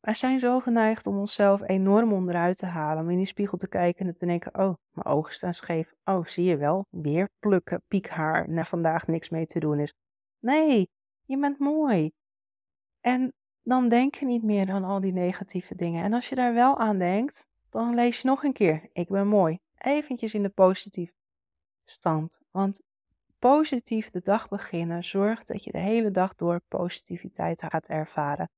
Wij 0.00 0.14
zijn 0.14 0.38
zo 0.38 0.60
geneigd 0.60 1.06
om 1.06 1.18
onszelf 1.18 1.68
enorm 1.68 2.12
onderuit 2.12 2.56
te 2.56 2.66
halen, 2.66 3.02
om 3.02 3.10
in 3.10 3.16
die 3.16 3.26
spiegel 3.26 3.58
te 3.58 3.68
kijken 3.68 4.06
en 4.06 4.16
te 4.16 4.26
denken: 4.26 4.54
Oh, 4.54 4.74
mijn 4.90 5.06
ogen 5.06 5.34
staan 5.34 5.54
scheef. 5.54 5.94
Oh, 6.04 6.26
zie 6.26 6.44
je 6.44 6.56
wel, 6.56 6.86
weer 6.90 7.28
plukken, 7.38 7.82
piekhaar, 7.88 8.48
na 8.48 8.64
vandaag 8.64 9.06
niks 9.06 9.28
mee 9.28 9.46
te 9.46 9.60
doen 9.60 9.78
is. 9.78 9.94
Nee, 10.38 10.90
je 11.24 11.38
bent 11.38 11.58
mooi. 11.58 12.12
En 13.00 13.32
dan 13.62 13.88
denk 13.88 14.14
je 14.14 14.26
niet 14.26 14.42
meer 14.42 14.70
aan 14.70 14.84
al 14.84 15.00
die 15.00 15.12
negatieve 15.12 15.74
dingen. 15.74 16.04
En 16.04 16.12
als 16.12 16.28
je 16.28 16.34
daar 16.34 16.54
wel 16.54 16.78
aan 16.78 16.98
denkt, 16.98 17.46
dan 17.70 17.94
lees 17.94 18.20
je 18.20 18.28
nog 18.28 18.44
een 18.44 18.52
keer: 18.52 18.88
Ik 18.92 19.08
ben 19.08 19.28
mooi. 19.28 19.58
Eventjes 19.78 20.34
in 20.34 20.42
de 20.42 20.48
positieve 20.48 21.14
stand. 21.84 22.38
Want 22.50 22.80
positief 23.42 24.10
de 24.10 24.20
dag 24.20 24.48
beginnen 24.48 25.04
zorgt 25.04 25.46
dat 25.46 25.64
je 25.64 25.72
de 25.72 25.78
hele 25.78 26.10
dag 26.10 26.34
door 26.34 26.60
positiviteit 26.68 27.62
gaat 27.62 27.86
ervaren. 27.86 28.50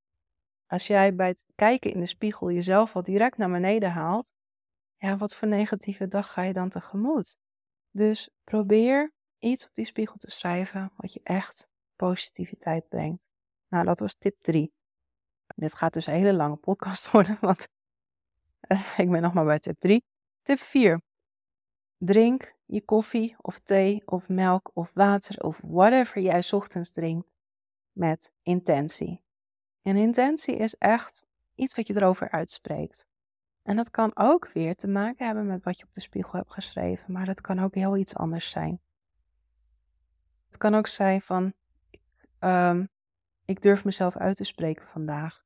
Als 0.66 0.86
jij 0.86 1.14
bij 1.14 1.28
het 1.28 1.44
kijken 1.54 1.92
in 1.92 2.00
de 2.00 2.06
spiegel 2.06 2.50
jezelf 2.50 2.96
al 2.96 3.02
direct 3.02 3.36
naar 3.36 3.50
beneden 3.50 3.90
haalt, 3.90 4.32
ja, 4.96 5.16
wat 5.16 5.36
voor 5.36 5.48
negatieve 5.48 6.08
dag 6.08 6.32
ga 6.32 6.42
je 6.42 6.52
dan 6.52 6.68
tegemoet? 6.68 7.36
Dus 7.90 8.30
probeer 8.44 9.12
iets 9.38 9.66
op 9.66 9.74
die 9.74 9.84
spiegel 9.84 10.16
te 10.16 10.30
schrijven 10.30 10.92
wat 10.96 11.12
je 11.12 11.20
echt 11.22 11.68
positiviteit 11.96 12.88
brengt. 12.88 13.28
Nou, 13.68 13.84
dat 13.84 13.98
was 13.98 14.14
tip 14.14 14.36
3. 14.40 14.72
Dit 15.54 15.74
gaat 15.74 15.92
dus 15.92 16.06
een 16.06 16.14
hele 16.14 16.34
lange 16.34 16.56
podcast 16.56 17.10
worden, 17.12 17.38
want 17.40 17.68
uh, 18.68 18.98
ik 18.98 19.10
ben 19.10 19.22
nog 19.22 19.34
maar 19.34 19.44
bij 19.44 19.58
tip 19.58 19.78
3. 19.78 20.04
Tip 20.42 20.58
4. 20.58 21.00
Drink 21.98 22.53
je 22.66 22.84
koffie 22.84 23.36
of 23.40 23.58
thee 23.58 24.02
of 24.04 24.28
melk 24.28 24.70
of 24.74 24.90
water 24.94 25.44
of 25.44 25.60
whatever 25.62 26.22
jij 26.22 26.42
ochtends 26.50 26.90
drinkt 26.90 27.34
met 27.92 28.32
intentie. 28.42 29.22
En 29.82 29.96
intentie 29.96 30.56
is 30.56 30.74
echt 30.74 31.26
iets 31.54 31.74
wat 31.74 31.86
je 31.86 31.96
erover 31.96 32.30
uitspreekt. 32.30 33.06
En 33.62 33.76
dat 33.76 33.90
kan 33.90 34.10
ook 34.14 34.50
weer 34.52 34.74
te 34.74 34.88
maken 34.88 35.26
hebben 35.26 35.46
met 35.46 35.64
wat 35.64 35.78
je 35.78 35.84
op 35.84 35.92
de 35.92 36.00
spiegel 36.00 36.32
hebt 36.32 36.52
geschreven, 36.52 37.12
maar 37.12 37.26
dat 37.26 37.40
kan 37.40 37.58
ook 37.58 37.74
heel 37.74 37.96
iets 37.96 38.14
anders 38.14 38.50
zijn. 38.50 38.80
Het 40.46 40.56
kan 40.56 40.74
ook 40.74 40.86
zijn 40.86 41.20
van, 41.20 41.52
um, 42.40 42.88
ik 43.44 43.62
durf 43.62 43.84
mezelf 43.84 44.16
uit 44.16 44.36
te 44.36 44.44
spreken 44.44 44.86
vandaag. 44.86 45.44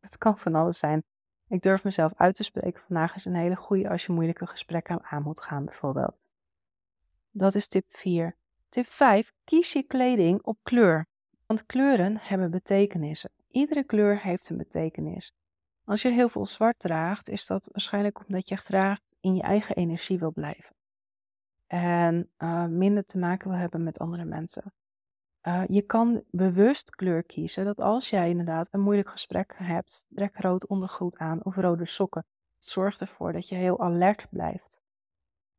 Het 0.00 0.18
kan 0.18 0.38
van 0.38 0.54
alles 0.54 0.78
zijn. 0.78 1.04
Ik 1.48 1.62
durf 1.62 1.84
mezelf 1.84 2.12
uit 2.16 2.34
te 2.34 2.42
spreken 2.42 2.82
vandaag 2.82 3.14
is 3.14 3.24
een 3.24 3.34
hele 3.34 3.56
goede 3.56 3.88
als 3.88 4.06
je 4.06 4.12
moeilijke 4.12 4.46
gesprekken 4.46 5.02
aan 5.02 5.22
moet 5.22 5.40
gaan, 5.40 5.64
bijvoorbeeld. 5.64 6.20
Dat 7.38 7.54
is 7.54 7.68
tip 7.68 7.84
4. 7.88 8.36
Tip 8.68 8.86
5. 8.86 9.32
Kies 9.44 9.72
je 9.72 9.82
kleding 9.82 10.42
op 10.42 10.58
kleur. 10.62 11.06
Want 11.46 11.66
kleuren 11.66 12.18
hebben 12.20 12.50
betekenissen. 12.50 13.30
Iedere 13.50 13.84
kleur 13.84 14.22
heeft 14.22 14.48
een 14.48 14.56
betekenis. 14.56 15.32
Als 15.84 16.02
je 16.02 16.10
heel 16.10 16.28
veel 16.28 16.46
zwart 16.46 16.78
draagt, 16.78 17.28
is 17.28 17.46
dat 17.46 17.68
waarschijnlijk 17.72 18.26
omdat 18.26 18.48
je 18.48 18.56
graag 18.56 18.98
in 19.20 19.34
je 19.34 19.42
eigen 19.42 19.76
energie 19.76 20.18
wil 20.18 20.32
blijven. 20.32 20.74
En 21.66 22.30
uh, 22.38 22.64
minder 22.64 23.04
te 23.04 23.18
maken 23.18 23.50
wil 23.50 23.58
hebben 23.58 23.82
met 23.82 23.98
andere 23.98 24.24
mensen. 24.24 24.72
Uh, 25.42 25.62
je 25.66 25.82
kan 25.82 26.22
bewust 26.30 26.90
kleur 26.90 27.22
kiezen 27.22 27.64
dat 27.64 27.80
als 27.80 28.10
jij 28.10 28.28
inderdaad 28.28 28.68
een 28.70 28.80
moeilijk 28.80 29.10
gesprek 29.10 29.54
hebt, 29.56 30.04
trek 30.14 30.36
rood 30.36 30.66
ondergoed 30.66 31.16
aan 31.16 31.44
of 31.44 31.56
rode 31.56 31.86
sokken. 31.86 32.24
Het 32.54 32.64
zorgt 32.64 33.00
ervoor 33.00 33.32
dat 33.32 33.48
je 33.48 33.54
heel 33.54 33.80
alert 33.80 34.26
blijft. 34.30 34.77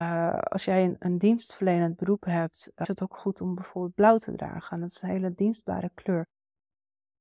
Uh, 0.01 0.37
als 0.39 0.65
jij 0.65 0.83
een, 0.83 0.95
een, 0.99 1.17
dienstverlenend 1.17 1.95
beroep 1.95 2.25
hebt, 2.25 2.71
is 2.75 2.87
het 2.87 3.01
ook 3.01 3.15
goed 3.15 3.41
om 3.41 3.55
bijvoorbeeld 3.55 3.95
blauw 3.95 4.17
te 4.17 4.35
dragen. 4.35 4.79
Dat 4.79 4.89
is 4.89 5.01
een 5.01 5.09
hele 5.09 5.33
dienstbare 5.33 5.91
kleur. 5.93 6.27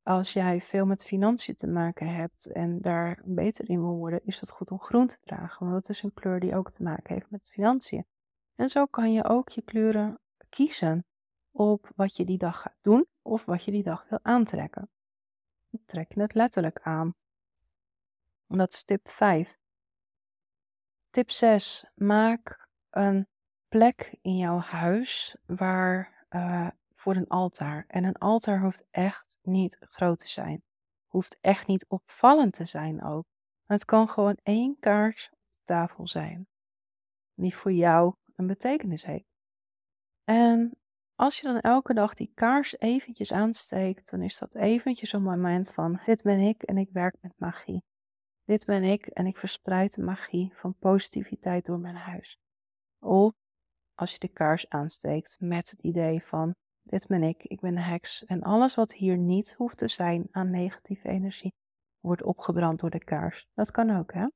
Als 0.03 0.33
jij 0.33 0.61
veel 0.61 0.87
met 0.87 1.05
financiën 1.05 1.55
te 1.55 1.67
maken 1.67 2.15
hebt 2.15 2.47
en 2.47 2.81
daar 2.81 3.23
beter 3.25 3.69
in 3.69 3.81
wil 3.81 3.97
worden, 3.97 4.25
is 4.25 4.41
het 4.41 4.51
goed 4.51 4.71
om 4.71 4.81
groen 4.81 5.07
te 5.07 5.19
dragen. 5.21 5.67
Want 5.67 5.73
dat 5.73 5.97
is 5.97 6.03
een 6.03 6.15
kleur 6.15 6.41
die 6.41 6.55
ook 6.55 6.71
te 6.71 6.83
maken 6.83 7.15
heeft 7.15 7.31
met 7.31 7.51
financiën. 7.51 8.07
En 8.55 8.69
zo 8.69 8.87
kan 8.87 9.13
je 9.13 9.25
ook 9.25 9.49
je 9.49 9.63
kleuren 9.63 10.21
kiezen 10.49 11.05
op 11.51 11.91
wat 11.97 12.17
je 12.17 12.25
die 12.25 12.39
dag 12.39 12.61
gaat 12.61 12.79
doen 12.81 13.07
of 13.23 13.45
wat 13.45 13.65
je 13.65 13.71
die 13.71 13.83
dag 13.83 14.09
wil 14.09 14.19
aantrekken. 14.23 14.91
trek 15.85 16.13
je 16.13 16.21
het 16.21 16.35
letterlijk 16.35 16.81
aan. 16.83 17.15
Dat 18.47 18.73
is 18.73 18.85
tip 18.85 19.09
5. 19.09 19.59
Tip 21.11 21.31
6. 21.31 21.85
Maak 21.95 22.68
een 22.99 23.27
plek 23.69 24.19
in 24.23 24.37
jouw 24.37 24.59
huis 24.59 25.37
waar 25.47 26.27
uh, 26.31 26.69
voor 26.93 27.17
een 27.17 27.29
altaar. 27.29 27.85
En 27.89 28.05
een 28.05 28.19
altaar 28.19 28.61
hoeft 28.61 28.85
echt 28.91 29.39
niet 29.43 29.77
groot 29.81 30.19
te 30.19 30.29
zijn. 30.29 30.63
Hoeft 31.07 31.39
echt 31.41 31.67
niet 31.67 31.87
opvallend 31.89 32.53
te 32.53 32.65
zijn 32.65 33.05
ook. 33.05 33.25
Het 33.65 33.85
kan 33.85 34.09
gewoon 34.09 34.39
één 34.43 34.77
kaars 34.81 35.31
op 35.33 35.51
de 35.51 35.61
tafel 35.65 36.09
zijn. 36.09 36.47
Die 37.35 37.57
voor 37.57 37.73
jou 37.73 38.15
een 38.37 38.47
betekenis 38.47 39.05
heeft. 39.05 39.37
En 40.25 40.79
als 41.15 41.41
je 41.41 41.47
dan 41.47 41.61
elke 41.61 41.95
dag 41.95 42.15
die 42.15 42.31
kaars 42.35 42.79
eventjes 42.79 43.33
aansteekt, 43.33 44.11
dan 44.11 44.23
is 44.23 44.39
dat 44.39 44.55
eventjes 44.55 45.13
een 45.13 45.23
moment 45.23 45.71
van 45.71 46.01
dit 46.05 46.23
ben 46.23 46.39
ik 46.39 46.63
en 46.63 46.77
ik 46.77 46.89
werk 46.93 47.17
met 47.21 47.33
magie. 47.37 47.85
Dit 48.45 48.65
ben 48.65 48.83
ik 48.83 49.07
en 49.07 49.27
ik 49.27 49.37
verspreid 49.37 49.95
de 49.95 50.03
magie 50.03 50.53
van 50.55 50.79
positiviteit 50.79 51.67
door 51.67 51.79
mijn 51.79 51.97
huis. 51.97 52.39
Of 52.99 53.33
als 53.95 54.13
je 54.13 54.19
de 54.19 54.29
kaars 54.29 54.69
aansteekt 54.69 55.37
met 55.41 55.71
het 55.71 55.83
idee 55.83 56.23
van 56.25 56.55
dit 56.83 57.07
ben 57.07 57.23
ik, 57.23 57.43
ik 57.43 57.61
ben 57.61 57.75
de 57.75 57.81
heks 57.81 58.25
en 58.25 58.43
alles 58.43 58.75
wat 58.75 58.93
hier 58.93 59.19
niet 59.19 59.55
hoeft 59.55 59.79
te 59.79 59.89
zijn 59.89 60.29
aan 60.31 60.51
negatieve 60.51 61.09
energie 61.09 61.53
wordt 62.01 62.23
opgebrand 62.23 62.81
door 62.81 62.91
de 62.91 63.05
kaars. 63.05 63.47
Dat 63.55 63.71
kan 63.71 63.97
ook, 63.97 64.13
hè? 64.13 64.27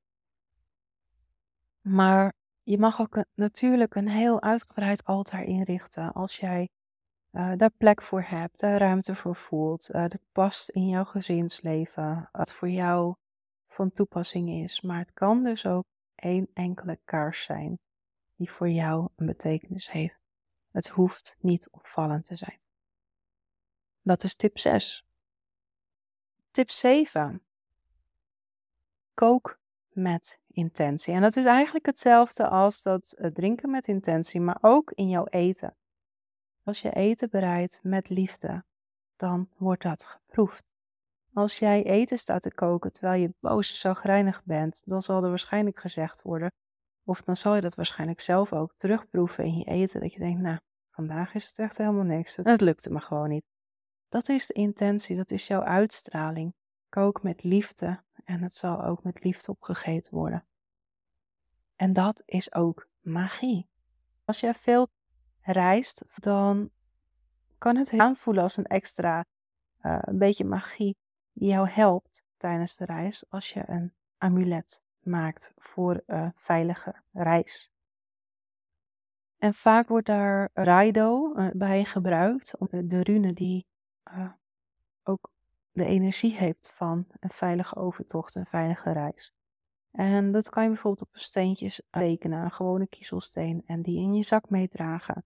Maar 1.80 2.32
je 2.62 2.78
mag 2.78 3.00
ook 3.00 3.24
natuurlijk 3.34 3.94
een 3.94 4.08
heel 4.08 4.42
uitgebreid 4.42 5.04
altaar 5.04 5.44
inrichten 5.44 6.12
als 6.12 6.36
jij 6.36 6.68
uh, 7.32 7.52
daar 7.56 7.72
plek 7.76 8.02
voor 8.02 8.22
hebt, 8.22 8.60
daar 8.60 8.78
ruimte 8.78 9.14
voor 9.14 9.36
voelt, 9.36 9.88
uh, 9.94 10.00
dat 10.00 10.22
past 10.32 10.68
in 10.68 10.88
jouw 10.88 11.04
gezinsleven, 11.04 12.28
wat 12.32 12.52
voor 12.52 12.68
jou 12.68 13.14
van 13.68 13.90
toepassing 13.90 14.50
is. 14.50 14.80
Maar 14.80 14.98
het 14.98 15.12
kan 15.12 15.42
dus 15.42 15.66
ook 15.66 15.84
één 16.14 16.50
enkele 16.54 17.00
kaars 17.04 17.44
zijn 17.44 17.78
die 18.42 18.50
voor 18.50 18.68
jou 18.68 19.08
een 19.16 19.26
betekenis 19.26 19.90
heeft. 19.90 20.18
Het 20.70 20.88
hoeft 20.88 21.36
niet 21.38 21.68
opvallend 21.70 22.24
te 22.24 22.36
zijn. 22.36 22.58
Dat 24.02 24.24
is 24.24 24.34
tip 24.34 24.58
6. 24.58 25.06
Tip 26.50 26.70
7. 26.70 27.42
Kook 29.14 29.58
met 29.88 30.40
intentie. 30.46 31.14
En 31.14 31.20
dat 31.20 31.36
is 31.36 31.44
eigenlijk 31.44 31.86
hetzelfde 31.86 32.48
als 32.48 32.82
dat 32.82 33.12
eh, 33.12 33.30
drinken 33.30 33.70
met 33.70 33.86
intentie, 33.86 34.40
maar 34.40 34.58
ook 34.60 34.90
in 34.90 35.08
jouw 35.08 35.26
eten. 35.26 35.76
Als 36.62 36.80
je 36.80 36.92
eten 36.92 37.30
bereidt 37.30 37.80
met 37.82 38.08
liefde, 38.08 38.64
dan 39.16 39.48
wordt 39.56 39.82
dat 39.82 40.04
geproefd. 40.04 40.64
Als 41.32 41.58
jij 41.58 41.84
eten 41.84 42.18
staat 42.18 42.42
te 42.42 42.54
koken 42.54 42.92
terwijl 42.92 43.20
je 43.20 43.34
boos 43.40 43.70
en 43.70 43.76
zagrijnig 43.76 44.44
bent, 44.44 44.82
dan 44.84 45.02
zal 45.02 45.22
er 45.22 45.28
waarschijnlijk 45.28 45.78
gezegd 45.78 46.22
worden, 46.22 46.52
of 47.04 47.22
dan 47.22 47.36
zal 47.36 47.54
je 47.54 47.60
dat 47.60 47.74
waarschijnlijk 47.74 48.20
zelf 48.20 48.52
ook 48.52 48.74
terugproeven 48.76 49.44
in 49.44 49.56
je 49.56 49.64
eten, 49.64 50.00
dat 50.00 50.12
je 50.12 50.18
denkt, 50.18 50.40
nou, 50.40 50.58
vandaag 50.90 51.34
is 51.34 51.48
het 51.48 51.58
echt 51.58 51.78
helemaal 51.78 52.04
niks. 52.04 52.36
Het 52.36 52.60
lukte 52.60 52.90
me 52.90 53.00
gewoon 53.00 53.28
niet. 53.28 53.44
Dat 54.08 54.28
is 54.28 54.46
de 54.46 54.52
intentie, 54.52 55.16
dat 55.16 55.30
is 55.30 55.46
jouw 55.46 55.62
uitstraling. 55.62 56.54
Kook 56.88 57.22
met 57.22 57.42
liefde 57.42 58.02
en 58.24 58.42
het 58.42 58.54
zal 58.54 58.84
ook 58.84 59.02
met 59.02 59.24
liefde 59.24 59.50
opgegeten 59.50 60.14
worden. 60.14 60.46
En 61.76 61.92
dat 61.92 62.22
is 62.24 62.54
ook 62.54 62.88
magie. 63.00 63.68
Als 64.24 64.40
jij 64.40 64.54
veel 64.54 64.88
reist, 65.40 66.04
dan 66.14 66.70
kan 67.58 67.76
het 67.76 67.92
aanvoelen 67.98 68.42
als 68.42 68.56
een 68.56 68.66
extra 68.66 69.24
uh, 69.82 69.98
een 70.00 70.18
beetje 70.18 70.44
magie 70.44 70.96
die 71.32 71.48
jou 71.48 71.68
helpt 71.68 72.22
tijdens 72.36 72.76
de 72.76 72.84
reis 72.84 73.24
als 73.30 73.52
je 73.52 73.62
een 73.66 73.92
amulet 74.18 74.82
maakt 75.04 75.52
voor 75.56 76.02
een 76.06 76.32
veilige 76.36 77.02
reis. 77.12 77.70
En 79.38 79.54
vaak 79.54 79.88
wordt 79.88 80.06
daar 80.06 80.50
Raido 80.52 81.34
uh, 81.36 81.48
bij 81.52 81.84
gebruikt, 81.84 82.54
de 82.70 83.02
rune 83.02 83.32
die 83.32 83.66
uh, 84.10 84.32
ook 85.02 85.30
de 85.72 85.84
energie 85.84 86.34
heeft 86.34 86.72
van 86.74 87.06
een 87.20 87.30
veilige 87.30 87.76
overtocht, 87.76 88.34
een 88.34 88.46
veilige 88.46 88.92
reis. 88.92 89.32
En 89.90 90.32
dat 90.32 90.48
kan 90.48 90.62
je 90.62 90.68
bijvoorbeeld 90.68 91.08
op 91.08 91.14
een 91.14 91.20
steentjes 91.20 91.82
tekenen, 91.90 92.44
een 92.44 92.50
gewone 92.50 92.86
kiezelsteen, 92.86 93.62
en 93.66 93.82
die 93.82 93.98
in 93.98 94.14
je 94.14 94.22
zak 94.22 94.50
meedragen. 94.50 95.24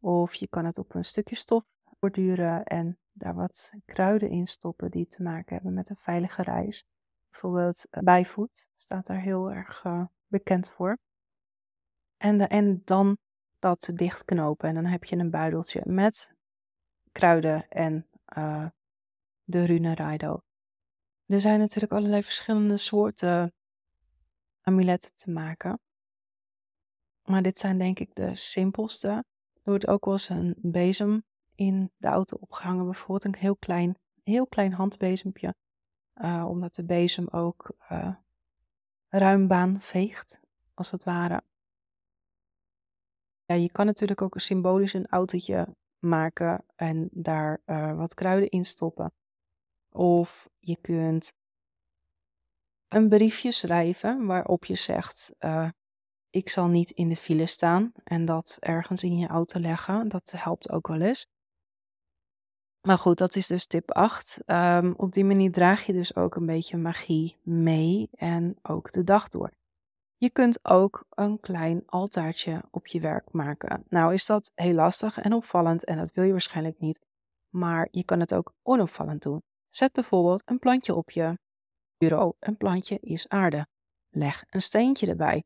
Of 0.00 0.34
je 0.34 0.48
kan 0.48 0.64
het 0.64 0.78
op 0.78 0.94
een 0.94 1.04
stukje 1.04 1.36
stof 1.36 1.64
borduren 1.98 2.64
en 2.64 2.98
daar 3.12 3.34
wat 3.34 3.72
kruiden 3.84 4.30
in 4.30 4.46
stoppen 4.46 4.90
die 4.90 5.06
te 5.06 5.22
maken 5.22 5.54
hebben 5.54 5.74
met 5.74 5.90
een 5.90 5.96
veilige 5.96 6.42
reis. 6.42 6.84
Bijvoorbeeld 7.30 7.86
uh, 7.90 8.02
bijvoet 8.02 8.68
staat 8.76 9.06
daar 9.06 9.20
heel 9.20 9.50
erg 9.50 9.84
uh, 9.84 10.04
bekend 10.26 10.70
voor. 10.70 10.98
En, 12.16 12.48
en 12.48 12.82
dan 12.84 13.18
dat 13.58 13.90
dichtknopen 13.94 14.68
en 14.68 14.74
dan 14.74 14.84
heb 14.84 15.04
je 15.04 15.16
een 15.16 15.30
buideltje 15.30 15.80
met 15.84 16.32
kruiden 17.12 17.68
en 17.68 18.08
uh, 18.36 18.66
de 19.44 19.64
rune 19.64 19.94
Raido. 19.94 20.40
Er 21.26 21.40
zijn 21.40 21.58
natuurlijk 21.58 21.92
allerlei 21.92 22.22
verschillende 22.22 22.76
soorten 22.76 23.52
amuletten 24.60 25.14
te 25.14 25.30
maken. 25.30 25.80
Maar 27.22 27.42
dit 27.42 27.58
zijn 27.58 27.78
denk 27.78 27.98
ik 27.98 28.14
de 28.14 28.34
simpelste. 28.34 29.08
Er 29.08 29.70
wordt 29.70 29.86
ook 29.86 30.04
wel 30.04 30.14
eens 30.14 30.28
een 30.28 30.54
bezem 30.58 31.24
in 31.54 31.92
de 31.96 32.08
auto 32.08 32.36
opgehangen. 32.40 32.84
Bijvoorbeeld 32.84 33.24
een 33.24 33.40
heel 33.40 33.56
klein, 33.56 33.98
heel 34.22 34.46
klein 34.46 34.72
handbezempje. 34.72 35.54
Uh, 36.22 36.46
omdat 36.48 36.74
de 36.74 36.84
bezem 36.84 37.28
ook 37.28 37.70
uh, 37.92 38.14
ruim 39.08 39.48
baan 39.48 39.80
veegt, 39.80 40.40
als 40.74 40.90
het 40.90 41.04
ware. 41.04 41.42
Ja, 43.44 43.54
je 43.54 43.72
kan 43.72 43.86
natuurlijk 43.86 44.22
ook 44.22 44.40
symbolisch 44.40 44.92
een 44.92 45.06
autootje 45.06 45.76
maken 45.98 46.64
en 46.76 47.08
daar 47.12 47.60
uh, 47.66 47.96
wat 47.96 48.14
kruiden 48.14 48.48
in 48.48 48.64
stoppen. 48.64 49.12
Of 49.88 50.48
je 50.58 50.76
kunt 50.80 51.34
een 52.88 53.08
briefje 53.08 53.52
schrijven 53.52 54.26
waarop 54.26 54.64
je 54.64 54.74
zegt: 54.74 55.32
Ik 56.30 56.48
zal 56.48 56.68
niet 56.68 56.90
in 56.90 57.08
de 57.08 57.16
file 57.16 57.46
staan 57.46 57.92
en 58.04 58.24
dat 58.24 58.56
ergens 58.60 59.02
in 59.02 59.18
je 59.18 59.26
auto 59.26 59.60
leggen. 59.60 60.08
Dat 60.08 60.32
helpt 60.36 60.70
ook 60.70 60.86
wel 60.86 61.00
eens. 61.00 61.26
Maar 62.86 62.98
goed, 62.98 63.18
dat 63.18 63.36
is 63.36 63.46
dus 63.46 63.66
tip 63.66 63.90
8. 63.90 64.38
Um, 64.38 64.44
ehm, 64.46 64.92
op 64.96 65.12
die 65.12 65.24
manier 65.24 65.52
draag 65.52 65.86
je 65.86 65.92
dus 65.92 66.16
ook 66.16 66.34
een 66.34 66.46
beetje 66.46 66.76
magie 66.76 67.36
mee 67.42 68.08
en 68.12 68.56
ook 68.62 68.92
de 68.92 69.04
dag 69.04 69.28
door. 69.28 69.50
Je 70.16 70.30
kunt 70.30 70.64
ook 70.64 71.04
een 71.10 71.40
klein 71.40 71.82
altaartje 71.86 72.62
op 72.70 72.86
je 72.86 73.00
werk 73.00 73.32
maken. 73.32 73.84
Nou 73.88 74.12
is 74.14 74.26
dat 74.26 74.50
heel 74.54 74.74
lastig 74.74 75.18
en 75.18 75.32
opvallend 75.32 75.84
en 75.84 75.96
dat 75.96 76.12
wil 76.12 76.24
je 76.24 76.30
waarschijnlijk 76.30 76.80
niet. 76.80 77.00
Maar 77.48 77.88
je 77.90 78.04
kan 78.04 78.20
het 78.20 78.34
ook 78.34 78.54
onopvallend 78.62 79.22
doen. 79.22 79.42
Zet 79.68 79.92
bijvoorbeeld 79.92 80.42
een 80.44 80.58
plantje 80.58 80.94
op 80.94 81.10
je 81.10 81.38
bureau. 81.98 82.32
Een 82.38 82.56
plantje 82.56 82.98
is 83.00 83.28
aarde. 83.28 83.66
Leg 84.10 84.44
een 84.50 84.62
steentje 84.62 85.06
erbij. 85.06 85.44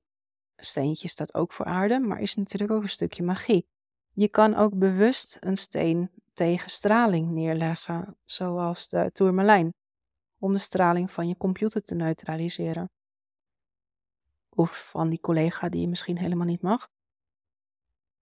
Een 0.56 0.64
steentje 0.64 1.08
staat 1.08 1.34
ook 1.34 1.52
voor 1.52 1.66
aarde, 1.66 1.98
maar 2.00 2.20
is 2.20 2.34
natuurlijk 2.34 2.72
ook 2.72 2.82
een 2.82 2.88
stukje 2.88 3.22
magie. 3.22 3.66
Je 4.12 4.28
kan 4.28 4.54
ook 4.54 4.78
bewust 4.78 5.36
een 5.40 5.56
steen 5.56 6.10
tegen 6.34 6.70
straling 6.70 7.30
neerleggen, 7.30 8.16
zoals 8.24 8.88
de 8.88 9.10
tourmalijn, 9.12 9.74
om 10.38 10.52
de 10.52 10.58
straling 10.58 11.10
van 11.10 11.28
je 11.28 11.36
computer 11.36 11.82
te 11.82 11.94
neutraliseren. 11.94 12.90
Of 14.48 14.88
van 14.90 15.08
die 15.08 15.20
collega 15.20 15.68
die 15.68 15.80
je 15.80 15.88
misschien 15.88 16.18
helemaal 16.18 16.46
niet 16.46 16.62
mag. 16.62 16.88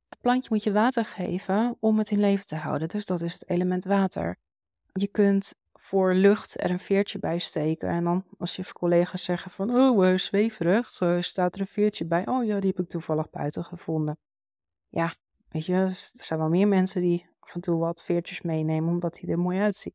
Het 0.09 0.21
plantje 0.21 0.49
moet 0.51 0.65
je 0.65 0.73
water 0.73 1.05
geven 1.05 1.77
om 1.81 1.99
het 1.99 2.11
in 2.11 2.21
leven 2.21 2.47
te 2.47 2.57
houden, 2.57 2.89
dus 2.89 3.07
dat 3.07 3.21
is 3.21 3.33
het 3.33 3.49
element 3.49 3.85
water. 3.85 4.37
Je 4.93 5.09
kunt 5.09 5.55
voor 5.83 6.15
lucht 6.15 6.63
er 6.63 6.71
een 6.71 6.81
veertje 6.81 7.19
bij 7.19 7.39
steken. 7.39 7.89
En 7.89 8.05
dan 8.05 8.25
als 8.39 8.57
je 8.57 8.73
collega's 8.73 9.25
zeggen 9.25 9.51
van, 9.51 9.71
oh, 9.71 10.05
uh, 10.05 10.17
zweverig, 10.17 11.01
uh, 11.01 11.21
staat 11.21 11.55
er 11.55 11.61
een 11.61 11.67
veertje 11.67 12.05
bij. 12.05 12.27
Oh 12.27 12.45
ja, 12.45 12.61
die 12.61 12.71
heb 12.71 12.85
ik 12.85 12.89
toevallig 12.89 13.31
buiten 13.31 13.65
gevonden. 13.65 14.19
Ja, 14.89 15.15
weet 15.49 15.67
je, 15.67 15.75
er 15.75 16.11
zijn 16.15 16.39
wel 16.39 16.49
meer 16.49 16.69
mensen 16.69 17.01
die 17.01 17.31
af 17.43 17.55
en 17.55 17.61
toe 17.61 17.79
wat 17.79 18.05
veertjes 18.05 18.41
meenemen, 18.41 18.91
omdat 18.91 19.21
hij 19.21 19.31
er 19.31 19.39
mooi 19.39 19.59
uitziet. 19.59 19.95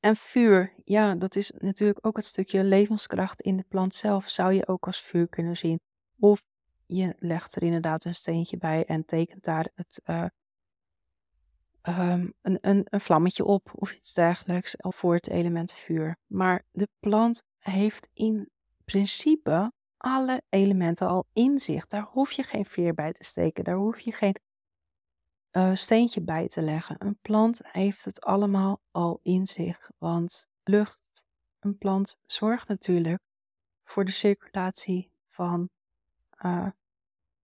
En 0.00 0.16
vuur, 0.16 0.74
ja, 0.84 1.14
dat 1.14 1.36
is 1.36 1.52
natuurlijk 1.58 2.06
ook 2.06 2.16
het 2.16 2.24
stukje 2.24 2.64
levenskracht 2.64 3.40
in 3.40 3.56
de 3.56 3.64
plant 3.68 3.94
zelf, 3.94 4.28
zou 4.28 4.52
je 4.52 4.66
ook 4.68 4.86
als 4.86 5.02
vuur 5.02 5.28
kunnen 5.28 5.56
zien. 5.56 5.80
Of 6.18 6.42
je 6.86 7.14
legt 7.18 7.56
er 7.56 7.62
inderdaad 7.62 8.04
een 8.04 8.14
steentje 8.14 8.56
bij 8.56 8.84
en 8.84 9.04
tekent 9.04 9.44
daar 9.44 9.68
het 9.74 10.00
uh, 10.04 10.24
um, 11.82 12.34
een, 12.42 12.58
een, 12.60 12.86
een 12.90 13.00
vlammetje 13.00 13.44
op 13.44 13.70
of 13.74 13.92
iets 13.92 14.12
dergelijks 14.12 14.74
voor 14.78 15.14
het 15.14 15.28
element 15.28 15.72
vuur. 15.72 16.16
Maar 16.26 16.64
de 16.70 16.88
plant 17.00 17.42
heeft 17.58 18.08
in 18.12 18.50
principe 18.84 19.72
alle 19.96 20.42
elementen 20.48 21.08
al 21.08 21.26
in 21.32 21.58
zich. 21.58 21.86
Daar 21.86 22.02
hoef 22.02 22.32
je 22.32 22.42
geen 22.42 22.66
veer 22.66 22.94
bij 22.94 23.12
te 23.12 23.24
steken, 23.24 23.64
daar 23.64 23.76
hoef 23.76 23.98
je 23.98 24.12
geen 24.12 24.34
uh, 25.52 25.74
steentje 25.74 26.22
bij 26.22 26.48
te 26.48 26.62
leggen. 26.62 26.96
Een 26.98 27.18
plant 27.22 27.60
heeft 27.62 28.04
het 28.04 28.20
allemaal 28.20 28.80
al 28.90 29.20
in 29.22 29.46
zich, 29.46 29.90
want 29.98 30.48
lucht, 30.64 31.26
een 31.58 31.78
plant 31.78 32.18
zorgt 32.26 32.68
natuurlijk 32.68 33.22
voor 33.84 34.04
de 34.04 34.10
circulatie 34.10 35.12
van 35.26 35.70
uh, 36.44 36.68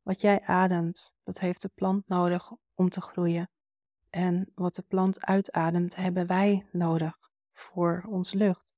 wat 0.03 0.21
jij 0.21 0.43
ademt. 0.43 1.15
Dat 1.23 1.41
heeft 1.41 1.63
de 1.63 1.71
plant 1.75 2.09
nodig 2.09 2.53
om 2.75 2.89
te 2.89 3.01
groeien. 3.01 3.51
En 4.11 4.53
wat 4.55 4.75
de 4.75 4.83
plant 4.83 5.21
uitademt, 5.21 5.97
hebben 5.97 6.27
wij 6.27 6.67
nodig 6.73 7.19
voor 7.53 8.05
ons 8.09 8.33
lucht. 8.33 8.75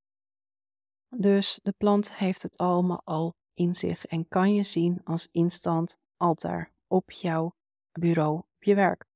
Dus 1.09 1.61
de 1.63 1.73
plant 1.73 2.13
heeft 2.13 2.43
het 2.43 2.57
allemaal 2.57 3.03
al 3.05 3.35
in 3.55 3.75
zich 3.75 4.07
en 4.07 4.29
kan 4.29 4.55
je 4.55 4.63
zien 4.63 5.01
als 5.05 5.29
instant 5.33 5.97
altaar 6.17 6.73
op 6.87 7.11
jouw 7.11 7.55
bureau, 7.93 8.37
op 8.37 8.63
je 8.63 8.75
werk. 8.75 9.07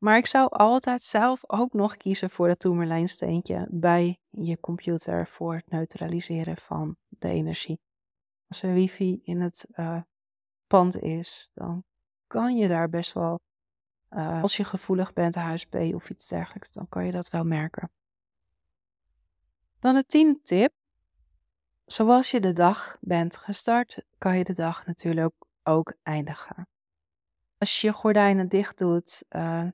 Maar 0.00 0.16
ik 0.16 0.26
zou 0.26 0.48
altijd 0.50 1.02
zelf 1.02 1.40
ook 1.46 1.72
nog 1.72 1.96
kiezen 1.96 2.30
voor 2.30 2.48
dat 2.48 2.58
toemerlijnsteentje 2.58 3.66
bij 3.70 4.18
je 4.30 4.60
computer 4.60 5.26
voor 5.28 5.54
het 5.54 5.70
neutraliseren 5.70 6.56
van 6.56 6.96
de 7.08 7.28
energie. 7.28 7.80
Als 8.48 8.62
er 8.62 8.72
wifi 8.72 9.20
in 9.22 9.40
het 9.40 9.66
uh, 9.70 10.00
pand 10.66 10.98
is, 10.98 11.50
dan 11.52 11.84
kan 12.26 12.56
je 12.56 12.68
daar 12.68 12.88
best 12.88 13.12
wel 13.12 13.40
uh, 14.10 14.42
als 14.42 14.56
je 14.56 14.64
gevoelig 14.64 15.12
bent, 15.12 15.34
HSP 15.34 15.74
of 15.74 16.10
iets 16.10 16.28
dergelijks, 16.28 16.70
dan 16.70 16.88
kan 16.88 17.06
je 17.06 17.12
dat 17.12 17.30
wel 17.30 17.44
merken. 17.44 17.90
Dan 19.78 19.94
de 19.94 20.04
tiende 20.04 20.40
tip. 20.42 20.72
Zoals 21.84 22.30
je 22.30 22.40
de 22.40 22.52
dag 22.52 22.96
bent 23.00 23.36
gestart, 23.36 24.04
kan 24.18 24.38
je 24.38 24.44
de 24.44 24.52
dag 24.52 24.86
natuurlijk 24.86 25.34
ook 25.62 25.94
eindigen. 26.02 26.68
Als 27.58 27.80
je 27.80 27.86
je 27.86 27.92
gordijnen 27.92 28.48
dicht 28.48 28.78
doet, 28.78 29.22
uh, 29.30 29.68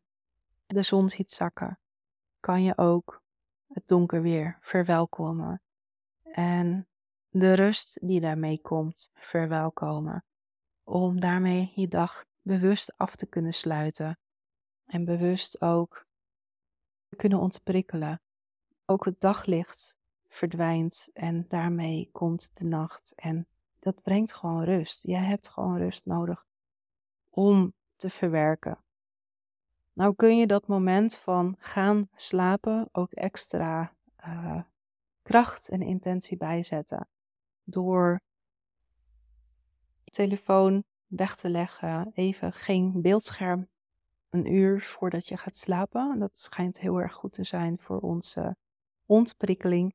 de 0.66 0.82
zon 0.82 1.08
ziet 1.08 1.30
zakken, 1.30 1.78
kan 2.40 2.62
je 2.62 2.78
ook 2.78 3.22
het 3.66 3.88
donker 3.88 4.22
weer 4.22 4.58
verwelkomen. 4.60 5.62
En 6.22 6.88
de 7.28 7.52
rust 7.52 7.98
die 8.02 8.20
daarmee 8.20 8.60
komt, 8.60 9.10
verwelkomen. 9.14 10.24
Om 10.84 11.20
daarmee 11.20 11.72
je 11.74 11.88
dag 11.88 12.24
bewust 12.42 12.96
af 12.96 13.16
te 13.16 13.26
kunnen 13.26 13.52
sluiten 13.52 14.18
en 14.86 15.04
bewust 15.04 15.60
ook 15.60 16.06
kunnen 17.16 17.38
ontprikkelen. 17.38 18.20
Ook 18.84 19.04
het 19.04 19.20
daglicht 19.20 19.96
verdwijnt 20.28 21.08
en 21.12 21.44
daarmee 21.48 22.08
komt 22.12 22.50
de 22.56 22.64
nacht. 22.64 23.12
En 23.16 23.46
dat 23.78 24.02
brengt 24.02 24.32
gewoon 24.32 24.64
rust. 24.64 25.02
Jij 25.02 25.24
hebt 25.24 25.48
gewoon 25.48 25.78
rust 25.78 26.06
nodig 26.06 26.46
om 27.30 27.74
te 27.96 28.10
verwerken. 28.10 28.84
Nou 29.96 30.14
kun 30.14 30.38
je 30.38 30.46
dat 30.46 30.66
moment 30.66 31.16
van 31.16 31.56
gaan 31.58 32.08
slapen 32.14 32.88
ook 32.92 33.12
extra 33.12 33.92
uh, 34.26 34.60
kracht 35.22 35.68
en 35.68 35.82
intentie 35.82 36.36
bijzetten. 36.36 37.08
Door 37.64 38.20
je 40.04 40.10
telefoon 40.10 40.84
weg 41.06 41.36
te 41.36 41.48
leggen, 41.48 42.10
even 42.14 42.52
geen 42.52 43.02
beeldscherm 43.02 43.68
een 44.30 44.52
uur 44.52 44.80
voordat 44.80 45.28
je 45.28 45.36
gaat 45.36 45.56
slapen. 45.56 46.18
Dat 46.18 46.38
schijnt 46.38 46.80
heel 46.80 47.00
erg 47.00 47.14
goed 47.14 47.32
te 47.32 47.44
zijn 47.44 47.78
voor 47.78 47.98
onze 47.98 48.56
ontprikkeling. 49.06 49.94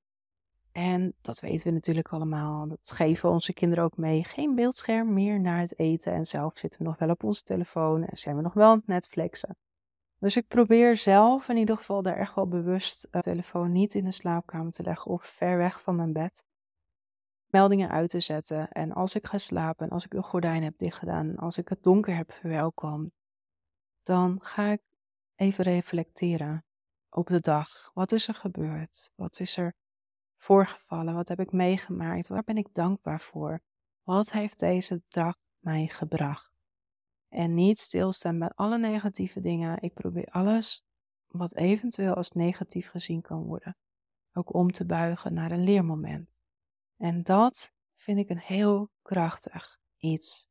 En 0.71 1.13
dat 1.21 1.39
weten 1.39 1.67
we 1.67 1.73
natuurlijk 1.73 2.09
allemaal. 2.09 2.67
Dat 2.67 2.91
geven 2.91 3.29
onze 3.29 3.53
kinderen 3.53 3.83
ook 3.83 3.97
mee. 3.97 4.23
Geen 4.23 4.55
beeldscherm 4.55 5.13
meer 5.13 5.41
naar 5.41 5.59
het 5.59 5.79
eten. 5.79 6.13
En 6.13 6.25
zelf 6.25 6.57
zitten 6.57 6.79
we 6.79 6.85
nog 6.85 6.97
wel 6.97 7.09
op 7.09 7.23
onze 7.23 7.43
telefoon 7.43 8.03
en 8.03 8.17
zijn 8.17 8.35
we 8.35 8.41
nog 8.41 8.53
wel 8.53 8.69
aan 8.69 8.77
het 8.77 8.87
Netflixen. 8.87 9.55
Dus 10.21 10.35
ik 10.35 10.47
probeer 10.47 10.97
zelf 10.97 11.49
in 11.49 11.57
ieder 11.57 11.77
geval 11.77 12.01
daar 12.01 12.17
echt 12.17 12.35
wel 12.35 12.47
bewust 12.47 13.07
de 13.11 13.19
telefoon 13.19 13.71
niet 13.71 13.95
in 13.95 14.03
de 14.03 14.11
slaapkamer 14.11 14.71
te 14.71 14.83
leggen 14.83 15.11
of 15.11 15.23
ver 15.23 15.57
weg 15.57 15.81
van 15.81 15.95
mijn 15.95 16.13
bed. 16.13 16.45
Meldingen 17.47 17.89
uit 17.89 18.09
te 18.09 18.19
zetten. 18.19 18.71
En 18.71 18.93
als 18.93 19.15
ik 19.15 19.27
ga 19.27 19.37
slapen 19.37 19.85
en 19.85 19.91
als 19.91 20.05
ik 20.05 20.11
de 20.11 20.23
gordijn 20.23 20.63
heb 20.63 20.77
dichtgedaan 20.77 21.35
als 21.35 21.57
ik 21.57 21.69
het 21.69 21.83
donker 21.83 22.15
heb 22.15 22.31
verwelkomd, 22.31 23.11
dan 24.03 24.39
ga 24.41 24.71
ik 24.71 24.81
even 25.35 25.63
reflecteren 25.63 26.65
op 27.09 27.27
de 27.27 27.39
dag. 27.39 27.91
Wat 27.93 28.11
is 28.11 28.27
er 28.27 28.35
gebeurd? 28.35 29.11
Wat 29.15 29.39
is 29.39 29.57
er 29.57 29.73
voorgevallen? 30.37 31.13
Wat 31.13 31.27
heb 31.27 31.39
ik 31.39 31.51
meegemaakt? 31.51 32.27
Waar 32.27 32.43
ben 32.43 32.57
ik 32.57 32.73
dankbaar 32.73 33.19
voor? 33.19 33.59
Wat 34.03 34.31
heeft 34.31 34.59
deze 34.59 35.01
dag 35.07 35.35
mij 35.59 35.87
gebracht? 35.87 36.60
En 37.31 37.53
niet 37.53 37.79
stilstaan 37.79 38.39
bij 38.39 38.51
alle 38.55 38.77
negatieve 38.77 39.41
dingen. 39.41 39.81
Ik 39.81 39.93
probeer 39.93 40.27
alles 40.29 40.83
wat 41.27 41.55
eventueel 41.55 42.13
als 42.13 42.31
negatief 42.31 42.89
gezien 42.89 43.21
kan 43.21 43.43
worden, 43.43 43.77
ook 44.33 44.53
om 44.53 44.71
te 44.71 44.85
buigen 44.85 45.33
naar 45.33 45.51
een 45.51 45.63
leermoment. 45.63 46.41
En 46.97 47.23
dat 47.23 47.71
vind 47.95 48.19
ik 48.19 48.29
een 48.29 48.39
heel 48.39 48.89
krachtig 49.01 49.79
iets. 49.97 50.47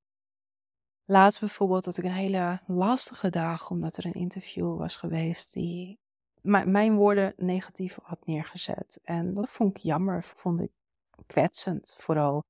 Laatst 1.05 1.40
bijvoorbeeld 1.40 1.85
dat 1.85 1.99
ik 1.99 2.05
een 2.05 2.12
hele 2.12 2.61
lastige 2.66 3.31
dag, 3.31 3.71
omdat 3.71 3.97
er 3.97 4.07
een 4.07 4.12
interview 4.12 4.79
was 4.79 4.97
geweest 4.97 5.53
die 5.53 5.99
mijn 6.43 6.97
woorden 6.97 7.33
negatief 7.37 7.99
had 8.03 8.27
neergezet. 8.27 9.01
En 9.03 9.35
dat 9.35 9.51
vond 9.51 9.77
ik 9.77 9.83
jammer, 9.83 10.23
vond 10.25 10.61
ik 10.61 10.71
kwetsend 11.27 11.97
vooral. 12.01 12.43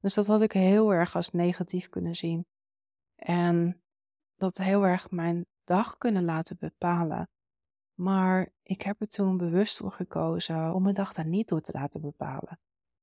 Dus 0.00 0.14
dat 0.14 0.26
had 0.26 0.42
ik 0.42 0.52
heel 0.52 0.92
erg 0.92 1.16
als 1.16 1.30
negatief 1.30 1.88
kunnen 1.88 2.14
zien. 2.14 2.46
En 3.26 3.82
dat 4.34 4.56
heel 4.56 4.86
erg 4.86 5.10
mijn 5.10 5.46
dag 5.64 5.98
kunnen 5.98 6.24
laten 6.24 6.56
bepalen. 6.58 7.28
Maar 7.94 8.52
ik 8.62 8.82
heb 8.82 9.00
er 9.00 9.06
toen 9.06 9.36
bewust 9.36 9.76
voor 9.76 9.92
gekozen 9.92 10.74
om 10.74 10.82
mijn 10.82 10.94
dag 10.94 11.12
daar 11.12 11.26
niet 11.26 11.48
door 11.48 11.60
te 11.60 11.72
laten 11.72 12.00
bepalen. 12.00 12.60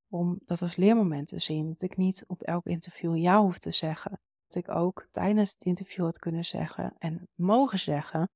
Om 0.10 0.39
dat 0.45 0.62
als 0.62 0.75
leermoment 0.75 1.27
te 1.27 1.39
zien. 1.39 1.67
Dat 1.67 1.81
ik 1.81 1.97
niet 1.97 2.23
op 2.27 2.41
elk 2.41 2.65
interview 2.65 3.17
ja 3.17 3.41
hoef 3.41 3.57
te 3.57 3.71
zeggen. 3.71 4.19
Dat 4.47 4.55
ik 4.55 4.69
ook 4.69 5.07
tijdens 5.12 5.51
het 5.51 5.63
interview 5.63 6.03
had 6.03 6.19
kunnen 6.19 6.45
zeggen 6.45 6.95
en 6.97 7.27
mogen 7.36 7.79
zeggen: 7.79 8.29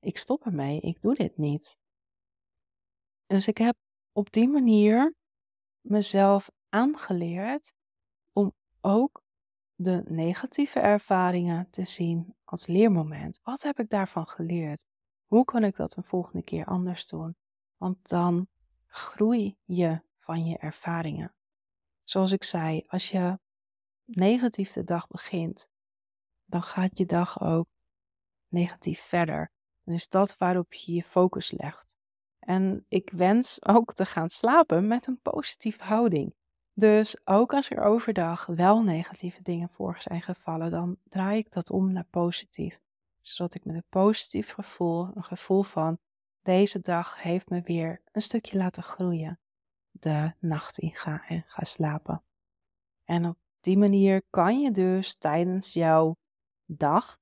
Ik 0.00 0.18
stop 0.18 0.44
ermee, 0.44 0.80
ik 0.80 1.00
doe 1.00 1.14
dit 1.14 1.36
niet. 1.36 1.78
Dus 3.26 3.48
ik 3.48 3.58
heb 3.58 3.76
op 4.12 4.32
die 4.32 4.48
manier 4.48 5.14
mezelf 5.80 6.50
aangeleerd 6.68 7.72
om 8.32 8.52
ook 8.80 9.22
de 9.82 10.02
negatieve 10.08 10.80
ervaringen 10.80 11.70
te 11.70 11.84
zien 11.84 12.34
als 12.44 12.66
leermoment. 12.66 13.40
Wat 13.42 13.62
heb 13.62 13.78
ik 13.78 13.88
daarvan 13.88 14.26
geleerd? 14.26 14.84
Hoe 15.26 15.44
kan 15.44 15.64
ik 15.64 15.76
dat 15.76 15.96
een 15.96 16.04
volgende 16.04 16.44
keer 16.44 16.64
anders 16.64 17.06
doen? 17.06 17.36
Want 17.76 18.08
dan 18.08 18.48
groei 18.86 19.56
je 19.64 20.02
van 20.18 20.44
je 20.44 20.58
ervaringen. 20.58 21.34
Zoals 22.04 22.32
ik 22.32 22.44
zei, 22.44 22.84
als 22.86 23.10
je 23.10 23.38
negatief 24.04 24.72
de 24.72 24.84
dag 24.84 25.06
begint, 25.06 25.68
dan 26.44 26.62
gaat 26.62 26.98
je 26.98 27.06
dag 27.06 27.40
ook 27.42 27.68
negatief 28.48 29.00
verder. 29.00 29.50
Dan 29.84 29.94
is 29.94 30.08
dat 30.08 30.36
waarop 30.36 30.72
je 30.72 30.92
je 30.92 31.02
focus 31.02 31.50
legt. 31.50 31.96
En 32.38 32.84
ik 32.88 33.10
wens 33.10 33.64
ook 33.64 33.92
te 33.92 34.06
gaan 34.06 34.30
slapen 34.30 34.86
met 34.86 35.06
een 35.06 35.20
positieve 35.20 35.82
houding. 35.82 36.34
Dus 36.80 37.26
ook 37.26 37.54
als 37.54 37.70
er 37.70 37.82
overdag 37.82 38.46
wel 38.46 38.82
negatieve 38.82 39.42
dingen 39.42 39.68
voor 39.68 39.96
zijn 39.98 40.22
gevallen, 40.22 40.70
dan 40.70 40.96
draai 41.08 41.38
ik 41.38 41.52
dat 41.52 41.70
om 41.70 41.92
naar 41.92 42.06
positief. 42.10 42.80
Zodat 43.20 43.54
ik 43.54 43.64
met 43.64 43.74
een 43.74 43.84
positief 43.88 44.52
gevoel, 44.52 45.10
een 45.14 45.24
gevoel 45.24 45.62
van 45.62 45.98
deze 46.42 46.80
dag 46.80 47.22
heeft 47.22 47.50
me 47.50 47.60
weer 47.60 48.02
een 48.12 48.22
stukje 48.22 48.56
laten 48.56 48.82
groeien, 48.82 49.38
de 49.90 50.32
nacht 50.38 50.78
in 50.78 50.94
ga 50.94 51.24
en 51.28 51.42
ga 51.46 51.64
slapen. 51.64 52.22
En 53.04 53.26
op 53.26 53.38
die 53.60 53.78
manier 53.78 54.22
kan 54.30 54.60
je 54.60 54.70
dus 54.70 55.16
tijdens 55.16 55.72
jouw 55.72 56.16
dag, 56.64 57.18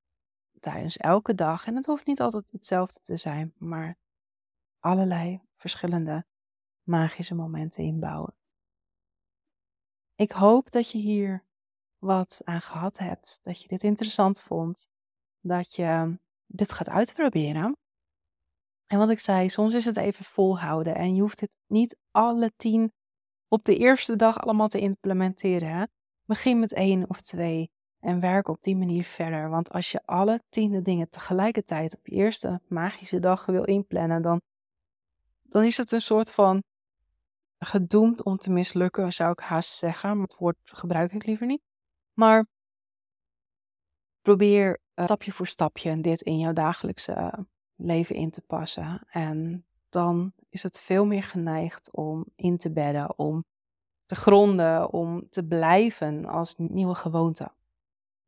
tijdens 0.60 0.96
elke 0.96 1.34
dag, 1.34 1.66
en 1.66 1.76
het 1.76 1.86
hoeft 1.86 2.06
niet 2.06 2.20
altijd 2.20 2.50
hetzelfde 2.50 3.00
te 3.02 3.16
zijn, 3.16 3.52
maar 3.56 3.96
allerlei 4.78 5.40
verschillende 5.56 6.24
magische 6.82 7.34
momenten 7.34 7.84
inbouwen. 7.84 8.37
Ik 10.18 10.30
hoop 10.30 10.70
dat 10.70 10.90
je 10.90 10.98
hier 10.98 11.44
wat 11.98 12.40
aan 12.44 12.60
gehad 12.60 12.98
hebt, 12.98 13.38
dat 13.42 13.62
je 13.62 13.68
dit 13.68 13.82
interessant 13.82 14.42
vond, 14.42 14.88
dat 15.40 15.74
je 15.74 16.18
dit 16.46 16.72
gaat 16.72 16.88
uitproberen. 16.88 17.76
En 18.86 18.98
wat 18.98 19.10
ik 19.10 19.18
zei, 19.18 19.48
soms 19.48 19.74
is 19.74 19.84
het 19.84 19.96
even 19.96 20.24
volhouden 20.24 20.94
en 20.94 21.14
je 21.14 21.20
hoeft 21.20 21.40
het 21.40 21.56
niet 21.66 21.96
alle 22.10 22.52
tien 22.56 22.92
op 23.48 23.64
de 23.64 23.76
eerste 23.76 24.16
dag 24.16 24.38
allemaal 24.38 24.68
te 24.68 24.78
implementeren. 24.78 25.90
Begin 26.24 26.58
met 26.58 26.72
één 26.72 27.08
of 27.08 27.20
twee 27.20 27.70
en 28.00 28.20
werk 28.20 28.48
op 28.48 28.62
die 28.62 28.76
manier 28.76 29.04
verder. 29.04 29.50
Want 29.50 29.70
als 29.70 29.90
je 29.90 30.02
alle 30.04 30.42
tien 30.48 30.82
dingen 30.82 31.08
tegelijkertijd 31.08 31.96
op 31.96 32.06
je 32.06 32.14
eerste 32.14 32.60
magische 32.68 33.18
dag 33.18 33.46
wil 33.46 33.64
inplannen, 33.64 34.22
dan, 34.22 34.40
dan 35.42 35.64
is 35.64 35.76
het 35.76 35.92
een 35.92 36.00
soort 36.00 36.32
van 36.32 36.62
gedoemd 37.58 38.22
om 38.22 38.36
te 38.36 38.50
mislukken, 38.50 39.12
zou 39.12 39.32
ik 39.32 39.40
haast 39.40 39.70
zeggen. 39.70 40.16
Maar 40.16 40.26
het 40.26 40.36
woord 40.36 40.56
gebruik 40.64 41.12
ik 41.12 41.26
liever 41.26 41.46
niet. 41.46 41.62
Maar 42.12 42.46
probeer 44.22 44.80
uh, 44.94 45.04
stapje 45.04 45.32
voor 45.32 45.46
stapje 45.46 46.00
dit 46.00 46.22
in 46.22 46.38
jouw 46.38 46.52
dagelijkse 46.52 47.12
eh, 47.12 47.32
leven 47.74 48.14
in 48.14 48.30
te 48.30 48.40
passen. 48.40 49.06
En 49.06 49.66
dan 49.88 50.32
is 50.48 50.62
het 50.62 50.80
veel 50.80 51.06
meer 51.06 51.22
geneigd 51.22 51.92
om 51.92 52.24
in 52.36 52.56
te 52.56 52.72
bedden, 52.72 53.18
om 53.18 53.44
te 54.04 54.14
gronden, 54.14 54.92
om 54.92 55.28
te 55.28 55.44
blijven 55.44 56.24
als 56.24 56.54
nieuwe 56.56 56.94
gewoonte. 56.94 57.52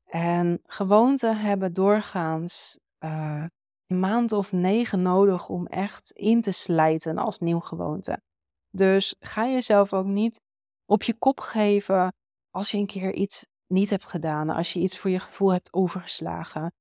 En 0.04 0.60
gewoonten 0.66 1.36
hebben 1.36 1.72
doorgaans 1.72 2.78
uh, 3.00 3.44
een 3.86 4.00
maand 4.00 4.32
of 4.32 4.52
negen 4.52 5.02
nodig 5.02 5.48
om 5.48 5.66
echt 5.66 6.10
in 6.10 6.42
te 6.42 6.50
slijten 6.50 7.18
als 7.18 7.38
nieuw 7.38 7.60
gewoonte. 7.60 8.22
Dus 8.70 9.14
ga 9.20 9.46
jezelf 9.46 9.92
ook 9.92 10.06
niet 10.06 10.40
op 10.84 11.02
je 11.02 11.14
kop 11.14 11.40
geven 11.40 12.12
als 12.50 12.70
je 12.70 12.78
een 12.78 12.86
keer 12.86 13.14
iets 13.14 13.46
niet 13.66 13.90
hebt 13.90 14.04
gedaan, 14.04 14.50
als 14.50 14.72
je 14.72 14.80
iets 14.80 14.98
voor 14.98 15.10
je 15.10 15.20
gevoel 15.20 15.52
hebt 15.52 15.72
overgeslagen. 15.72 16.72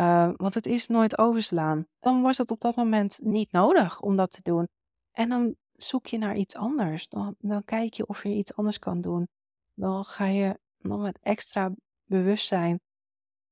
Uh, 0.00 0.30
want 0.36 0.54
het 0.54 0.66
is 0.66 0.86
nooit 0.86 1.18
overslaan. 1.18 1.86
Dan 1.98 2.22
was 2.22 2.38
het 2.38 2.50
op 2.50 2.60
dat 2.60 2.76
moment 2.76 3.18
niet 3.22 3.52
nodig 3.52 4.00
om 4.00 4.16
dat 4.16 4.30
te 4.30 4.42
doen. 4.42 4.68
En 5.12 5.28
dan 5.28 5.56
zoek 5.72 6.06
je 6.06 6.18
naar 6.18 6.36
iets 6.36 6.56
anders. 6.56 7.08
Dan, 7.08 7.34
dan 7.38 7.64
kijk 7.64 7.94
je 7.94 8.06
of 8.06 8.22
je 8.22 8.28
iets 8.28 8.54
anders 8.54 8.78
kan 8.78 9.00
doen. 9.00 9.28
Dan 9.74 10.04
ga 10.04 10.26
je 10.26 10.58
nog 10.78 11.00
met 11.00 11.18
extra 11.22 11.74
bewustzijn, 12.04 12.80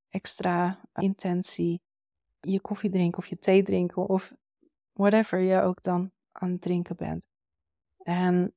extra 0.09 0.81
intentie, 0.95 1.81
je 2.41 2.61
koffie 2.61 2.91
drinken 2.91 3.19
of 3.19 3.27
je 3.27 3.39
thee 3.39 3.63
drinken 3.63 4.09
of 4.09 4.33
whatever 4.93 5.39
je 5.39 5.61
ook 5.61 5.83
dan 5.83 6.13
aan 6.33 6.51
het 6.51 6.61
drinken 6.61 6.97
bent. 6.97 7.27
En 8.05 8.55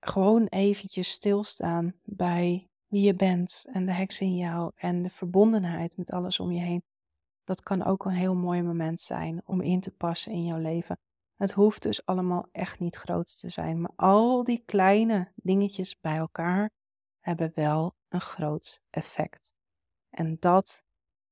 gewoon 0.00 0.46
eventjes 0.46 1.10
stilstaan 1.10 1.94
bij 2.02 2.68
wie 2.86 3.02
je 3.02 3.14
bent 3.14 3.64
en 3.72 3.86
de 3.86 3.92
heks 3.92 4.20
in 4.20 4.36
jou 4.36 4.72
en 4.74 5.02
de 5.02 5.10
verbondenheid 5.10 5.96
met 5.96 6.10
alles 6.10 6.40
om 6.40 6.52
je 6.52 6.60
heen. 6.60 6.82
Dat 7.44 7.62
kan 7.62 7.84
ook 7.84 8.04
een 8.04 8.12
heel 8.12 8.34
mooi 8.34 8.62
moment 8.62 9.00
zijn 9.00 9.42
om 9.44 9.60
in 9.60 9.80
te 9.80 9.90
passen 9.90 10.32
in 10.32 10.44
jouw 10.44 10.58
leven. 10.58 10.98
Het 11.36 11.52
hoeft 11.52 11.82
dus 11.82 12.06
allemaal 12.06 12.48
echt 12.52 12.78
niet 12.78 12.96
groot 12.96 13.38
te 13.38 13.48
zijn, 13.48 13.80
maar 13.80 13.92
al 13.96 14.44
die 14.44 14.62
kleine 14.64 15.32
dingetjes 15.34 15.98
bij 16.00 16.16
elkaar 16.16 16.70
hebben 17.20 17.52
wel 17.54 17.94
een 18.08 18.20
groot 18.20 18.80
effect. 18.90 19.54
En 20.10 20.36
dat, 20.38 20.82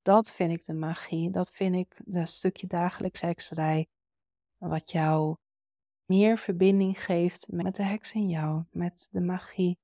dat 0.02 0.32
vind 0.32 0.52
ik 0.52 0.64
de 0.64 0.74
magie, 0.74 1.30
dat 1.30 1.52
vind 1.52 1.74
ik 1.74 2.00
dat 2.04 2.28
stukje 2.28 2.66
dagelijks 2.66 3.20
hekserij, 3.20 3.86
wat 4.58 4.90
jou 4.90 5.36
meer 6.06 6.38
verbinding 6.38 7.04
geeft 7.04 7.46
met 7.50 7.76
de 7.76 7.82
heks 7.82 8.12
in 8.12 8.28
jou, 8.28 8.64
met 8.70 9.08
de 9.10 9.20
magie 9.20 9.78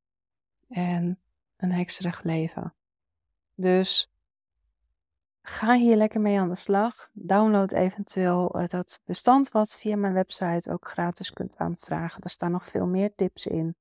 en 0.68 1.20
een 1.56 1.72
hekserig 1.72 2.22
leven. 2.22 2.74
Dus 3.54 4.12
ga 5.42 5.74
hier 5.74 5.96
lekker 5.96 6.20
mee 6.20 6.38
aan 6.38 6.48
de 6.48 6.54
slag. 6.54 7.11
Download 7.12 7.72
eventueel 7.72 8.50
eh, 8.54 8.68
dat 8.68 9.00
bestand 9.04 9.50
wat 9.50 9.78
via 9.78 9.96
mijn 9.96 10.12
website 10.12 10.72
ook 10.72 10.88
gratis 10.88 11.30
kunt 11.30 11.56
aanvragen. 11.56 12.22
Er 12.22 12.30
staan 12.30 12.50
nog 12.50 12.64
veel 12.66 12.87
meer 12.87 13.14
tips 13.14 13.46
in. 13.46 13.76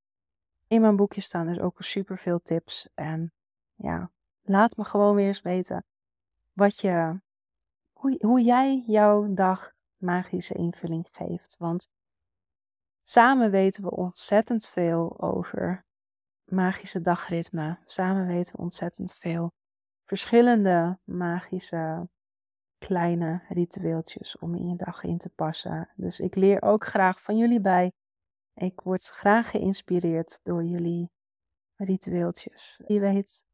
In 0.67 0.81
mijn 0.81 0.95
boekje 0.95 1.21
staan 1.21 1.47
dus 1.47 1.59
ook 1.59 1.81
super 1.81 2.17
veel 2.17 2.39
tips. 2.39 2.87
En 2.93 3.33
ja, 3.75 4.11
laat 4.41 4.77
me 4.77 4.83
gewoon 4.83 5.15
weer 5.15 5.27
eens 5.27 5.41
weten 5.41 5.85
wat 6.53 6.79
je, 6.79 7.21
hoe, 7.93 8.15
hoe 8.25 8.41
jij 8.41 8.83
jouw 8.87 9.33
dag 9.33 9.71
magische 9.97 10.53
invulling 10.53 11.07
geeft. 11.11 11.55
Want 11.59 11.87
Samen 13.01 13.51
weten 13.51 13.83
we 13.83 13.91
ontzettend 13.91 14.67
veel 14.67 15.21
over 15.21 15.85
magische 16.43 17.01
dagritme. 17.01 17.79
Samen 17.83 18.27
weten 18.27 18.55
we 18.55 18.61
ontzettend 18.61 19.13
veel 19.13 19.53
verschillende 20.05 20.99
magische 21.03 22.09
kleine 22.77 23.43
ritueeltjes 23.49 24.37
om 24.37 24.55
in 24.55 24.67
je 24.67 24.75
dag 24.75 25.03
in 25.03 25.17
te 25.17 25.29
passen. 25.29 25.89
Dus 25.95 26.19
ik 26.19 26.35
leer 26.35 26.61
ook 26.61 26.85
graag 26.85 27.21
van 27.21 27.37
jullie 27.37 27.61
bij. 27.61 27.91
Ik 28.53 28.81
word 28.81 29.05
graag 29.05 29.49
geïnspireerd 29.49 30.39
door 30.43 30.63
jullie 30.63 31.11
ritueeltjes. 31.75 32.81
Wie 32.85 32.99
weet, 32.99 33.45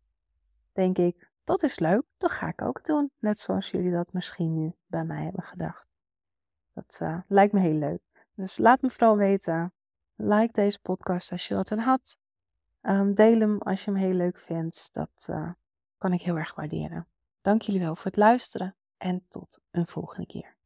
denk 0.72 0.98
ik, 0.98 1.32
dat 1.44 1.64
is 1.64 1.80
leuk, 1.80 2.04
dat 2.18 2.32
ga 2.32 2.48
ik 2.48 2.62
ook 2.62 2.86
doen. 2.86 3.12
Net 3.20 3.40
zoals 3.40 3.72
jullie 3.72 3.92
dat 3.92 4.14
misschien 4.14 4.54
nu 4.54 4.74
bij 4.86 5.06
mij 5.06 5.24
hebben 5.24 5.44
gedacht. 5.44 5.88
Dat 6.74 7.00
uh, 7.02 7.20
lijkt 7.28 7.54
me 7.54 7.60
heel 7.60 7.78
leuk. 7.78 8.07
Dus 8.38 8.58
laat 8.58 8.82
me 8.82 8.90
vooral 8.90 9.18
weten. 9.18 9.74
Like 10.16 10.54
deze 10.54 10.80
podcast 10.80 11.32
als 11.32 11.48
je 11.48 11.54
dat 11.54 11.72
aan 11.72 11.78
had. 11.78 12.18
Um, 12.82 13.14
deel 13.14 13.40
hem 13.40 13.58
als 13.58 13.84
je 13.84 13.92
hem 13.92 14.00
heel 14.00 14.14
leuk 14.14 14.38
vindt. 14.38 14.90
Dat 14.92 15.28
uh, 15.30 15.52
kan 15.98 16.14
ik 16.14 16.22
heel 16.22 16.38
erg 16.38 16.56
waarderen. 16.56 17.08
Dank 17.42 17.62
jullie 17.62 17.82
wel 17.82 17.96
voor 17.96 18.06
het 18.06 18.16
luisteren 18.16 18.76
en 18.98 19.26
tot 19.28 19.60
een 19.72 19.88
volgende 19.88 20.28
keer. 20.28 20.57